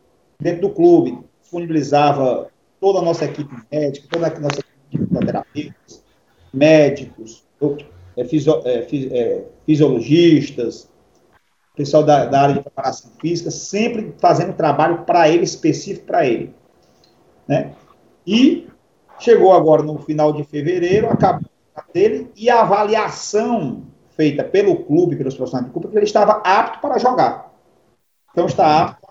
dentro 0.41 0.63
do 0.63 0.71
clube. 0.71 1.19
Disponibilizava 1.53 2.51
toda 2.81 3.01
a 3.01 3.03
nossa 3.03 3.27
equipe 3.27 3.55
médica, 3.71 4.09
toda 4.09 4.27
a 4.27 4.41
nossa 4.41 4.61
equipe 4.89 5.05
de 5.05 5.27
terapeutas, 5.27 6.03
médicos, 6.51 7.45
é, 8.17 8.23
é, 8.23 9.19
é, 9.19 9.45
fisiologistas, 9.67 10.91
pessoal 11.77 12.03
da, 12.05 12.25
da, 12.25 12.41
área 12.41 12.55
de 12.55 12.63
preparação 12.63 13.11
física, 13.21 13.51
sempre 13.51 14.15
fazendo 14.19 14.55
trabalho 14.55 15.05
para 15.05 15.29
ele, 15.29 15.45
específico 15.45 16.07
para 16.07 16.27
ele. 16.27 16.55
Né? 17.47 17.75
E 18.27 18.67
chegou 19.19 19.53
agora 19.53 19.83
no 19.83 19.99
final 19.99 20.33
de 20.33 20.45
fevereiro, 20.45 21.11
acabou 21.11 21.51
dele, 21.93 22.33
e 22.35 22.49
a 22.49 22.63
avaliação 22.63 23.83
feita 24.17 24.43
pelo 24.43 24.85
clube, 24.85 25.17
pelos 25.17 25.35
profissionais 25.35 25.67
do 25.67 25.73
clube, 25.73 25.89
que 25.89 25.99
ele 25.99 26.07
estava 26.07 26.41
apto 26.45 26.81
para 26.81 26.99
jogar. 26.99 27.53
Então, 28.31 28.47
está 28.47 28.81
apto. 28.81 29.03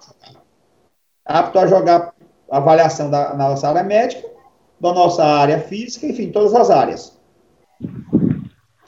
Apto 1.23 1.59
a 1.59 1.67
jogar 1.67 2.15
avaliação 2.51 3.09
da 3.09 3.33
nossa 3.33 3.69
área 3.69 3.83
médica, 3.83 4.27
da 4.79 4.93
nossa 4.93 5.23
área 5.23 5.59
física, 5.59 6.05
enfim, 6.05 6.29
todas 6.29 6.53
as 6.53 6.69
áreas. 6.69 7.19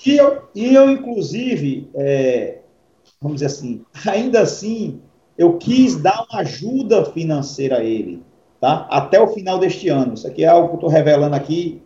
E 0.05 0.17
eu, 0.17 0.43
e 0.53 0.75
eu 0.75 0.91
inclusive, 0.91 1.89
é, 1.95 2.59
vamos 3.21 3.35
dizer 3.35 3.45
assim, 3.45 3.85
ainda 4.05 4.41
assim, 4.41 5.01
eu 5.37 5.57
quis 5.57 5.95
dar 5.95 6.25
uma 6.29 6.41
ajuda 6.41 7.05
financeira 7.05 7.77
a 7.77 7.83
ele, 7.83 8.21
tá? 8.59 8.87
Até 8.89 9.19
o 9.19 9.27
final 9.27 9.57
deste 9.57 9.89
ano. 9.89 10.13
Isso 10.13 10.27
aqui 10.27 10.43
é 10.43 10.47
algo 10.47 10.67
que 10.67 10.73
eu 10.73 10.77
estou 10.77 10.89
revelando 10.89 11.35
aqui 11.35 11.81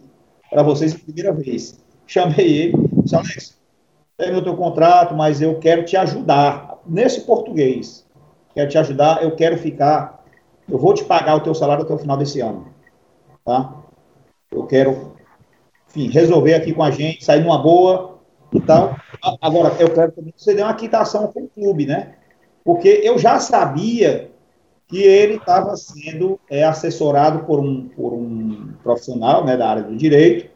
para 0.49 0.63
vocês 0.63 0.95
a 0.95 0.99
primeira 0.99 1.31
vez. 1.31 1.79
Chamei 2.07 2.57
ele, 2.57 2.89
disse, 3.03 3.15
Alex, 3.15 3.57
terminou 4.17 4.41
teu 4.41 4.55
contrato, 4.55 5.13
mas 5.13 5.41
eu 5.41 5.59
quero 5.59 5.85
te 5.85 5.95
ajudar. 5.95 6.79
Nesse 6.85 7.21
português, 7.21 8.05
quero 8.53 8.69
te 8.69 8.77
ajudar, 8.77 9.21
eu 9.21 9.35
quero 9.35 9.57
ficar, 9.57 10.16
eu 10.69 10.77
vou 10.77 10.93
te 10.93 11.03
pagar 11.03 11.35
o 11.35 11.41
teu 11.41 11.55
salário 11.55 11.83
até 11.83 11.93
o 11.93 11.97
final 11.97 12.17
desse 12.17 12.41
ano. 12.41 12.67
Tá? 13.43 13.73
Eu 14.51 14.65
quero, 14.65 15.13
enfim, 15.89 16.09
resolver 16.09 16.53
aqui 16.53 16.73
com 16.73 16.83
a 16.83 16.91
gente, 16.91 17.23
sair 17.23 17.41
numa 17.41 17.61
boa 17.61 18.19
e 18.51 18.59
tal. 18.59 18.95
Agora, 19.41 19.75
eu 19.79 19.93
quero 19.93 20.11
também 20.11 20.33
que 20.33 20.43
você 20.43 20.53
dê 20.53 20.61
uma 20.61 20.73
quitação 20.73 21.27
com 21.27 21.43
o 21.43 21.47
clube, 21.47 21.85
né? 21.85 22.15
Porque 22.63 23.01
eu 23.03 23.17
já 23.17 23.39
sabia 23.39 24.31
que 24.87 25.01
ele 25.01 25.35
estava 25.35 25.75
sendo 25.75 26.39
é, 26.49 26.63
assessorado 26.63 27.45
por 27.45 27.59
um, 27.59 27.87
por 27.89 28.13
um 28.13 28.73
profissional 28.83 29.45
né, 29.45 29.57
da 29.57 29.69
área 29.69 29.83
do 29.83 29.95
direito 29.95 30.49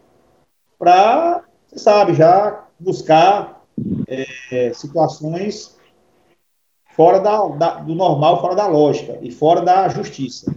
para, 0.80 1.44
você 1.68 1.80
sabe, 1.80 2.14
já 2.14 2.66
buscar 2.80 3.62
é, 4.08 4.72
situações 4.74 5.78
fora 6.96 7.20
da, 7.20 7.48
da, 7.48 7.76
do 7.76 7.96
normal, 7.96 8.42
fora 8.42 8.56
da 8.56 8.68
lógica 8.68 9.18
e 9.22 9.32
fora 9.32 9.62
da 9.62 9.90
justiça. 9.90 10.54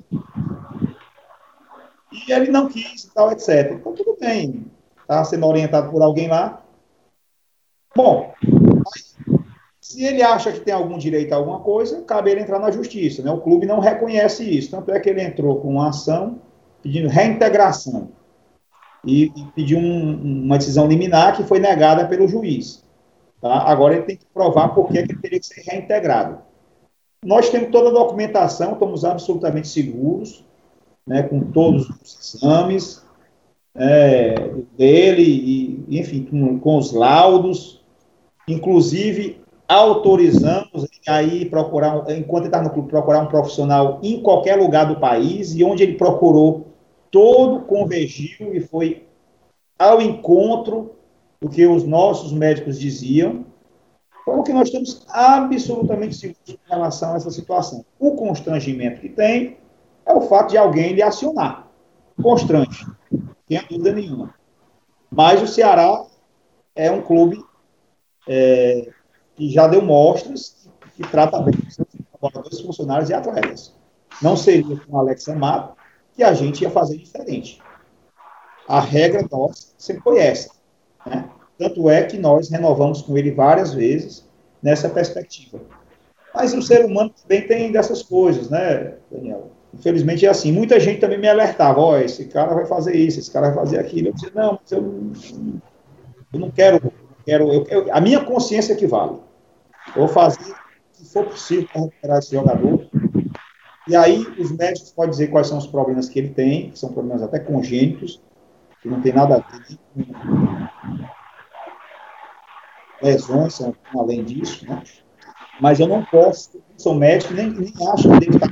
E 2.13 2.33
ele 2.33 2.51
não 2.51 2.69
quis 2.69 3.11
tal, 3.15 3.33
etc. 3.33 3.73
Então, 3.73 3.93
tudo 3.93 4.17
bem. 4.21 4.67
Está 5.01 5.25
sendo 5.25 5.47
orientado 5.47 5.91
por 5.91 6.03
alguém 6.03 6.29
lá. 6.29 6.63
Bom, 7.95 8.33
se 9.81 10.03
ele 10.03 10.23
acha 10.23 10.51
que 10.51 10.61
tem 10.61 10.73
algum 10.73 10.97
direito 10.97 11.33
a 11.33 11.37
alguma 11.37 11.61
coisa, 11.61 12.03
cabe 12.03 12.31
ele 12.31 12.41
entrar 12.41 12.59
na 12.59 12.71
justiça. 12.71 13.23
Né? 13.23 13.31
O 13.31 13.41
clube 13.41 13.67
não 13.67 13.81
reconhece 13.81 14.49
isso. 14.49 14.71
Tanto 14.71 14.91
é 14.91 15.01
que 15.01 15.11
ele 15.11 15.23
entrou 15.23 15.61
com 15.61 15.69
uma 15.69 15.91
ação 15.91 16.41
pedindo 16.83 17.09
reintegração 17.09 18.11
e, 19.05 19.25
e 19.25 19.45
pediu 19.55 19.79
um, 19.79 20.45
uma 20.45 20.59
decisão 20.59 20.87
liminar 20.87 21.37
que 21.37 21.45
foi 21.45 21.59
negada 21.59 22.07
pelo 22.07 22.29
juiz. 22.29 22.84
Tá? 23.45 23.59
Agora 23.59 23.93
ele 23.93 24.05
tem 24.05 24.17
que 24.17 24.25
provar 24.33 24.69
por 24.69 24.89
que 24.89 24.97
ele 24.97 25.15
teria 25.19 25.39
que 25.39 25.45
ser 25.45 25.61
reintegrado. 25.71 26.39
Nós 27.23 27.51
temos 27.51 27.69
toda 27.71 27.91
a 27.91 27.93
documentação, 27.93 28.73
estamos 28.73 29.05
absolutamente 29.05 29.69
seguros, 29.69 30.43
né, 31.07 31.25
com 31.25 31.41
todos 31.53 31.91
os 31.91 32.37
exames 32.37 33.05
é, 33.75 34.35
dele, 34.79 35.23
e, 35.23 36.01
enfim, 36.01 36.25
com, 36.25 36.59
com 36.59 36.79
os 36.79 36.93
laudos, 36.93 37.85
inclusive 38.49 39.43
autorizamos 39.69 40.89
aí 41.07 41.45
procurar, 41.45 42.11
enquanto 42.17 42.45
ele 42.45 42.49
está 42.49 42.63
no 42.63 42.71
clube, 42.71 42.89
procurar 42.89 43.21
um 43.21 43.27
profissional 43.27 44.01
em 44.03 44.23
qualquer 44.23 44.57
lugar 44.57 44.87
do 44.87 44.99
país, 44.99 45.55
e 45.55 45.63
onde 45.63 45.83
ele 45.83 45.99
procurou 45.99 46.69
todo 47.11 47.61
convergiu 47.67 48.55
e 48.55 48.61
foi 48.61 49.07
ao 49.79 50.01
encontro 50.01 50.95
do 51.45 51.51
que 51.51 51.67
os 51.67 51.85
nossos 51.85 52.33
médicos 52.33 52.81
diziam, 52.81 53.45
como 54.25 54.43
que 54.43 54.53
nós 54.55 54.69
estamos 54.69 55.05
absolutamente 55.11 56.17
seguros 56.17 56.49
em 56.49 56.59
relação 56.67 57.13
a 57.13 57.17
essa 57.17 57.31
situação. 57.31 57.85
O 57.99 58.13
constrangimento 58.13 59.03
que 59.03 59.11
tem 59.11 59.59
é 60.07 60.15
o 60.15 60.23
fato 60.23 60.53
de 60.53 60.57
alguém 60.57 60.95
lhe 60.95 61.03
acionar. 61.03 61.69
Constrange, 62.23 62.87
sem 63.47 63.61
dúvida 63.69 63.93
nenhuma. 63.93 64.35
Mas 65.11 65.43
o 65.43 65.47
Ceará 65.47 66.07
é 66.75 66.91
um 66.91 67.03
clube 67.03 67.45
é, 68.27 68.91
que 69.37 69.51
já 69.51 69.67
deu 69.67 69.83
mostras 69.83 70.67
que 70.97 71.03
trata 71.03 71.43
bem 71.43 71.53
seus 71.69 71.87
colaboradores, 72.11 72.61
funcionários 72.63 73.11
e 73.11 73.13
atletas. 73.13 73.77
Não 74.23 74.35
seria 74.35 74.81
com 74.81 74.97
o 74.97 74.99
Alex 74.99 75.29
Amato, 75.29 75.77
que 76.17 76.23
a 76.23 76.33
gente 76.33 76.63
ia 76.63 76.71
fazer 76.71 76.97
diferente. 76.97 77.61
A 78.67 78.81
regra 78.81 79.29
nossa 79.31 79.75
sempre 79.77 80.03
foi 80.03 80.21
essa. 80.21 80.64
Né? 81.07 81.29
Tanto 81.59 81.89
é 81.89 82.03
que 82.03 82.19
nós 82.19 82.49
renovamos 82.49 83.03
com 83.03 83.17
ele 83.17 83.31
várias 83.31 83.73
vezes 83.73 84.29
nessa 84.63 84.89
perspectiva. 84.89 85.61
Mas 86.35 86.53
o 86.53 86.63
ser 86.63 86.85
humano 86.85 87.13
também 87.23 87.47
tem 87.47 87.71
dessas 87.71 88.03
coisas, 88.03 88.51
né, 88.51 88.95
Daniel? 89.11 89.51
Infelizmente 89.73 90.27
é 90.27 90.29
assim. 90.29 90.53
Muita 90.53 90.81
gente 90.81 91.01
também 91.01 91.19
me 91.19 91.29
alertava: 91.29 91.81
ó, 91.81 91.93
oh, 91.93 91.97
esse 91.97 92.25
cara 92.27 92.55
vai 92.55 92.67
fazer 92.67 92.97
isso, 92.97 93.19
esse 93.19 93.31
cara 93.31 93.51
vai 93.51 93.65
fazer 93.65 93.79
aquilo. 93.79 94.09
Eu 94.09 94.13
disse: 94.13 94.33
não, 94.35 94.59
eu, 94.71 95.13
eu 96.33 96.41
não 96.41 96.51
quero. 96.51 96.93
quero 97.25 97.53
eu, 97.53 97.67
eu, 97.69 97.95
a 97.95 98.01
minha 98.01 98.25
consciência 98.25 98.73
é 98.73 98.77
que 98.77 98.87
vale. 98.87 99.19
Vou 99.95 100.09
fazer, 100.09 100.55
se 100.93 101.13
for 101.13 101.27
possível, 101.27 101.69
para 101.69 101.83
recuperar 101.83 102.19
esse 102.19 102.33
jogador. 102.33 102.87
E 103.87 103.95
aí 103.95 104.27
os 104.39 104.51
médicos 104.51 104.91
podem 104.91 105.11
dizer 105.11 105.29
quais 105.29 105.47
são 105.47 105.59
os 105.59 105.67
problemas 105.67 106.09
que 106.09 106.19
ele 106.19 106.31
tem, 106.31 106.71
que 106.71 106.79
são 106.79 106.93
problemas 106.93 107.23
até 107.23 107.39
congênitos, 107.39 108.21
que 108.85 108.91
não 108.91 109.01
tem 109.01 109.15
nada 109.15 109.37
a 109.37 109.39
ver 109.39 109.79
com 109.95 110.05
lesões, 113.03 113.55
são 113.55 113.75
além 113.99 114.23
disso, 114.23 114.67
né? 114.67 114.83
Mas 115.59 115.81
eu 115.81 115.89
não 115.89 116.05
posso, 116.05 116.59
não 116.59 116.79
sou 116.79 116.95
médico, 116.95 117.33
nem, 117.33 117.49
nem 117.49 117.73
acho 117.89 118.03
que 118.03 118.21
deve 118.21 118.37
estar 118.37 118.51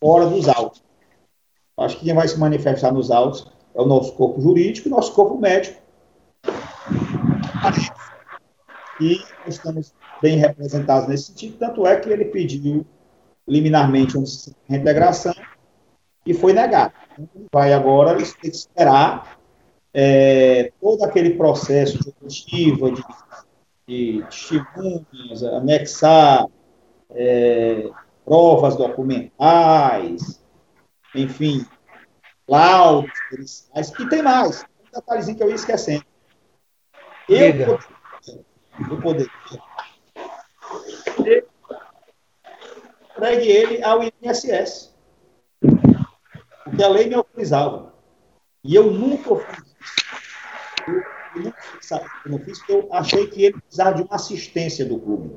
fora 0.00 0.26
dos 0.26 0.48
autos. 0.48 0.82
Acho 1.76 1.98
que 1.98 2.06
quem 2.06 2.14
vai 2.14 2.26
se 2.26 2.38
manifestar 2.38 2.90
nos 2.90 3.10
autos 3.10 3.52
é 3.74 3.82
o 3.82 3.84
nosso 3.84 4.14
corpo 4.14 4.40
jurídico 4.40 4.88
e 4.88 4.90
nosso 4.90 5.12
corpo 5.12 5.38
médico. 5.38 5.78
e 8.98 9.22
estamos 9.46 9.92
bem 10.22 10.38
representados 10.38 11.06
nesse 11.06 11.24
sentido, 11.24 11.58
tanto 11.58 11.86
é 11.86 11.96
que 11.96 12.08
ele 12.08 12.24
pediu 12.24 12.86
liminarmente 13.46 14.16
uma 14.16 14.26
reintegração 14.66 15.34
e 16.24 16.32
foi 16.32 16.54
negado. 16.54 16.94
Então, 17.18 17.44
vai 17.52 17.74
agora 17.74 18.16
esperar 18.42 19.39
é, 19.92 20.72
todo 20.80 21.02
aquele 21.04 21.34
processo 21.34 21.98
de 21.98 22.14
oitiva, 22.22 22.90
de, 22.92 23.04
de 23.86 24.24
testemunhas, 24.24 25.42
anexar 25.42 26.46
é, 27.10 27.90
provas 28.24 28.76
documentais, 28.76 30.40
enfim, 31.14 31.66
laudos 32.48 33.10
periciais, 33.30 33.90
e 33.90 34.08
tem 34.08 34.22
mais, 34.22 34.62
um 34.62 34.98
detalhezinho 34.98 35.36
que 35.36 35.42
eu 35.42 35.48
ia 35.48 35.54
esquecendo. 35.54 36.04
Eu, 37.28 37.78
eu 38.90 39.00
poderia 39.00 39.30
entregue 43.20 43.48
ele 43.48 43.84
ao 43.84 44.02
INSS, 44.02 44.94
porque 46.64 46.82
a 46.82 46.88
lei 46.88 47.06
me 47.06 47.14
autorizava. 47.14 47.94
E 48.64 48.74
eu 48.74 48.90
nunca 48.90 49.36
fiz. 49.36 49.69
Eu, 51.34 51.42
nunca 51.42 51.56
fiz, 51.60 51.90
eu 51.90 52.30
não 52.30 52.38
fiz 52.38 52.58
porque 52.58 52.72
eu 52.72 52.88
achei 52.92 53.26
que 53.26 53.44
ele 53.44 53.60
precisava 53.60 53.94
de 53.94 54.02
uma 54.02 54.16
assistência 54.16 54.84
do 54.84 54.98
clube. 54.98 55.30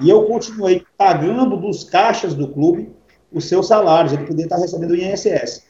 E 0.00 0.08
eu 0.08 0.24
continuei 0.24 0.84
pagando 0.96 1.56
dos 1.56 1.84
caixas 1.84 2.34
do 2.34 2.48
clube 2.48 2.94
os 3.32 3.44
seus 3.46 3.68
salários, 3.68 4.12
ele 4.12 4.24
poderia 4.24 4.44
estar 4.44 4.56
recebendo 4.56 4.92
o 4.92 4.96
INSS. 4.96 5.66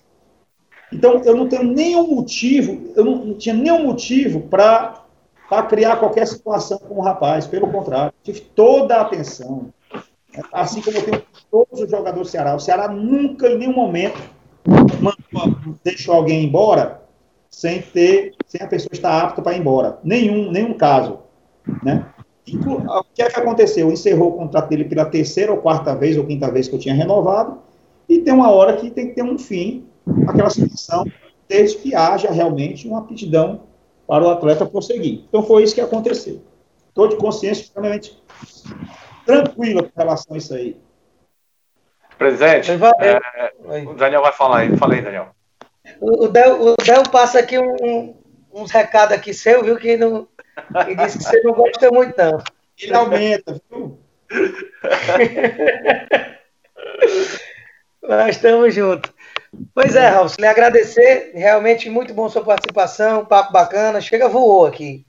Então, 0.92 1.22
eu 1.24 1.36
não 1.36 1.48
tenho 1.48 1.64
nenhum 1.64 2.14
motivo, 2.14 2.92
eu 2.96 3.04
não, 3.04 3.24
não 3.26 3.34
tinha 3.34 3.54
nenhum 3.54 3.84
motivo 3.84 4.42
para 4.42 5.04
criar 5.68 5.96
qualquer 5.96 6.26
situação 6.26 6.78
com 6.78 6.94
o 6.94 7.02
rapaz, 7.02 7.46
pelo 7.46 7.70
contrário, 7.70 8.12
tive 8.22 8.40
toda 8.40 8.96
a 8.96 9.02
atenção, 9.02 9.72
assim 10.52 10.80
como 10.80 10.96
eu 10.96 11.04
tenho 11.04 11.22
todos 11.50 11.80
os 11.80 11.90
jogadores 11.90 12.28
do 12.28 12.30
Ceará. 12.30 12.54
O 12.54 12.60
Ceará 12.60 12.88
nunca, 12.88 13.48
em 13.48 13.58
nenhum 13.58 13.74
momento, 13.74 14.18
mandou, 15.00 15.74
deixou 15.82 16.14
alguém 16.14 16.44
embora 16.44 17.02
sem 17.58 17.82
ter, 17.82 18.36
sem 18.46 18.62
a 18.62 18.68
pessoa 18.68 18.90
estar 18.92 19.20
apta 19.20 19.42
para 19.42 19.56
ir 19.56 19.58
embora. 19.58 19.98
Nenhum, 20.04 20.52
nenhum 20.52 20.74
caso, 20.74 21.18
né? 21.82 22.06
O 22.46 23.02
que 23.12 23.20
é 23.20 23.28
que 23.28 23.40
aconteceu? 23.40 23.90
Encerrou 23.90 24.28
o 24.28 24.36
contrato 24.36 24.68
dele 24.68 24.84
pela 24.84 25.04
terceira 25.04 25.50
ou 25.50 25.58
quarta 25.58 25.92
vez 25.92 26.16
ou 26.16 26.24
quinta 26.24 26.48
vez 26.52 26.68
que 26.68 26.76
eu 26.76 26.78
tinha 26.78 26.94
renovado, 26.94 27.58
e 28.08 28.20
tem 28.20 28.32
uma 28.32 28.52
hora 28.52 28.76
que 28.76 28.92
tem 28.92 29.08
que 29.08 29.14
ter 29.14 29.24
um 29.24 29.36
fim 29.36 29.88
aquela 30.28 30.48
situação, 30.48 31.04
desde 31.48 31.78
que 31.78 31.96
haja 31.96 32.30
realmente 32.30 32.86
uma 32.86 33.00
aptidão 33.00 33.62
para 34.06 34.24
o 34.24 34.30
atleta 34.30 34.64
prosseguir. 34.64 35.24
Então 35.28 35.42
foi 35.42 35.64
isso 35.64 35.74
que 35.74 35.80
aconteceu. 35.80 36.40
Estou 36.86 37.08
de 37.08 37.16
consciência 37.16 37.62
extremamente 37.62 38.22
tranquila 39.26 39.82
com 39.82 40.00
relação 40.00 40.36
a 40.36 40.38
isso 40.38 40.54
aí. 40.54 40.76
Presidente, 42.16 42.70
é, 42.70 43.52
o 43.84 43.94
Daniel 43.94 44.22
vai 44.22 44.32
falar 44.32 44.58
aí. 44.58 44.76
Fala 44.76 44.94
aí, 44.94 45.02
Daniel. 45.02 45.37
O, 46.00 46.24
o, 46.24 46.28
Del, 46.28 46.62
o 46.62 46.76
Del 46.76 47.02
passa 47.10 47.40
aqui 47.40 47.58
um, 47.58 48.14
uns 48.52 48.70
recados 48.70 49.14
aqui 49.14 49.34
seu, 49.34 49.64
viu, 49.64 49.76
que 49.76 49.96
não, 49.96 50.28
e 50.88 50.94
disse 50.94 51.18
que 51.18 51.24
você 51.24 51.42
não 51.42 51.52
gosta 51.52 51.90
muito, 51.90 52.16
não. 52.16 52.42
Ele 52.80 52.94
aumenta, 52.94 53.60
viu? 53.70 53.98
Nós 58.02 58.36
estamos 58.36 58.74
juntos. 58.74 59.12
Pois 59.74 59.96
é, 59.96 60.08
Raul, 60.08 60.28
lhe 60.38 60.46
agradecer. 60.46 61.32
Realmente 61.34 61.90
muito 61.90 62.14
bom 62.14 62.28
sua 62.28 62.44
participação, 62.44 63.24
papo 63.24 63.52
bacana. 63.52 64.00
Chega, 64.00 64.28
voou 64.28 64.66
aqui. 64.66 65.04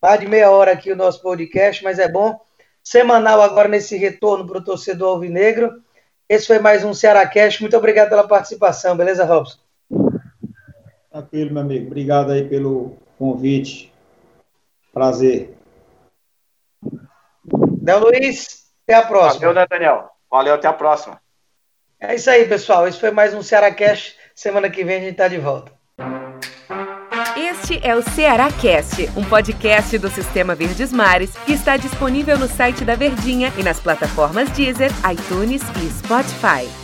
Mais 0.00 0.20
de 0.20 0.26
meia 0.26 0.50
hora 0.50 0.72
aqui 0.72 0.90
o 0.90 0.96
nosso 0.96 1.22
podcast, 1.22 1.84
mas 1.84 1.98
é 1.98 2.08
bom. 2.08 2.40
Semanal 2.82 3.40
agora 3.40 3.68
nesse 3.68 3.96
retorno 3.96 4.46
para 4.46 4.58
o 4.58 4.64
torcedor 4.64 5.10
alvinegro. 5.10 5.80
Esse 6.28 6.46
foi 6.46 6.58
mais 6.58 6.84
um 6.84 6.92
Ceará 6.92 7.26
Cash. 7.26 7.60
Muito 7.60 7.76
obrigado 7.76 8.08
pela 8.08 8.26
participação, 8.26 8.96
beleza, 8.96 9.24
Robson? 9.24 9.61
Tranquilo, 11.12 11.52
meu 11.52 11.62
amigo. 11.62 11.86
Obrigado 11.88 12.32
aí 12.32 12.48
pelo 12.48 12.96
convite. 13.18 13.92
Prazer. 14.94 15.54
Del 17.82 18.00
Luiz, 18.00 18.66
até 18.84 18.94
a 18.94 19.02
próxima. 19.02 19.40
Valeu, 19.40 19.54
né, 19.54 19.66
Daniel? 19.68 20.10
Valeu, 20.30 20.54
até 20.54 20.68
a 20.68 20.72
próxima. 20.72 21.20
É 22.00 22.14
isso 22.14 22.30
aí, 22.30 22.48
pessoal. 22.48 22.88
Esse 22.88 22.98
foi 22.98 23.10
mais 23.10 23.34
um 23.34 23.42
Ceará 23.42 23.70
Cast. 23.70 24.16
Semana 24.34 24.70
que 24.70 24.82
vem 24.82 24.96
a 24.96 25.00
gente 25.00 25.12
está 25.12 25.28
de 25.28 25.36
volta. 25.36 25.70
Este 27.36 27.78
é 27.86 27.94
o 27.94 28.02
Ceará 28.02 28.50
Cast, 28.50 29.10
um 29.16 29.24
podcast 29.24 29.98
do 29.98 30.08
Sistema 30.08 30.54
Verdes 30.54 30.92
Mares 30.92 31.36
que 31.44 31.52
está 31.52 31.76
disponível 31.76 32.38
no 32.38 32.48
site 32.48 32.84
da 32.84 32.96
Verdinha 32.96 33.52
e 33.58 33.62
nas 33.62 33.78
plataformas 33.78 34.50
Deezer, 34.50 34.90
iTunes 35.10 35.62
e 35.82 35.90
Spotify. 35.90 36.81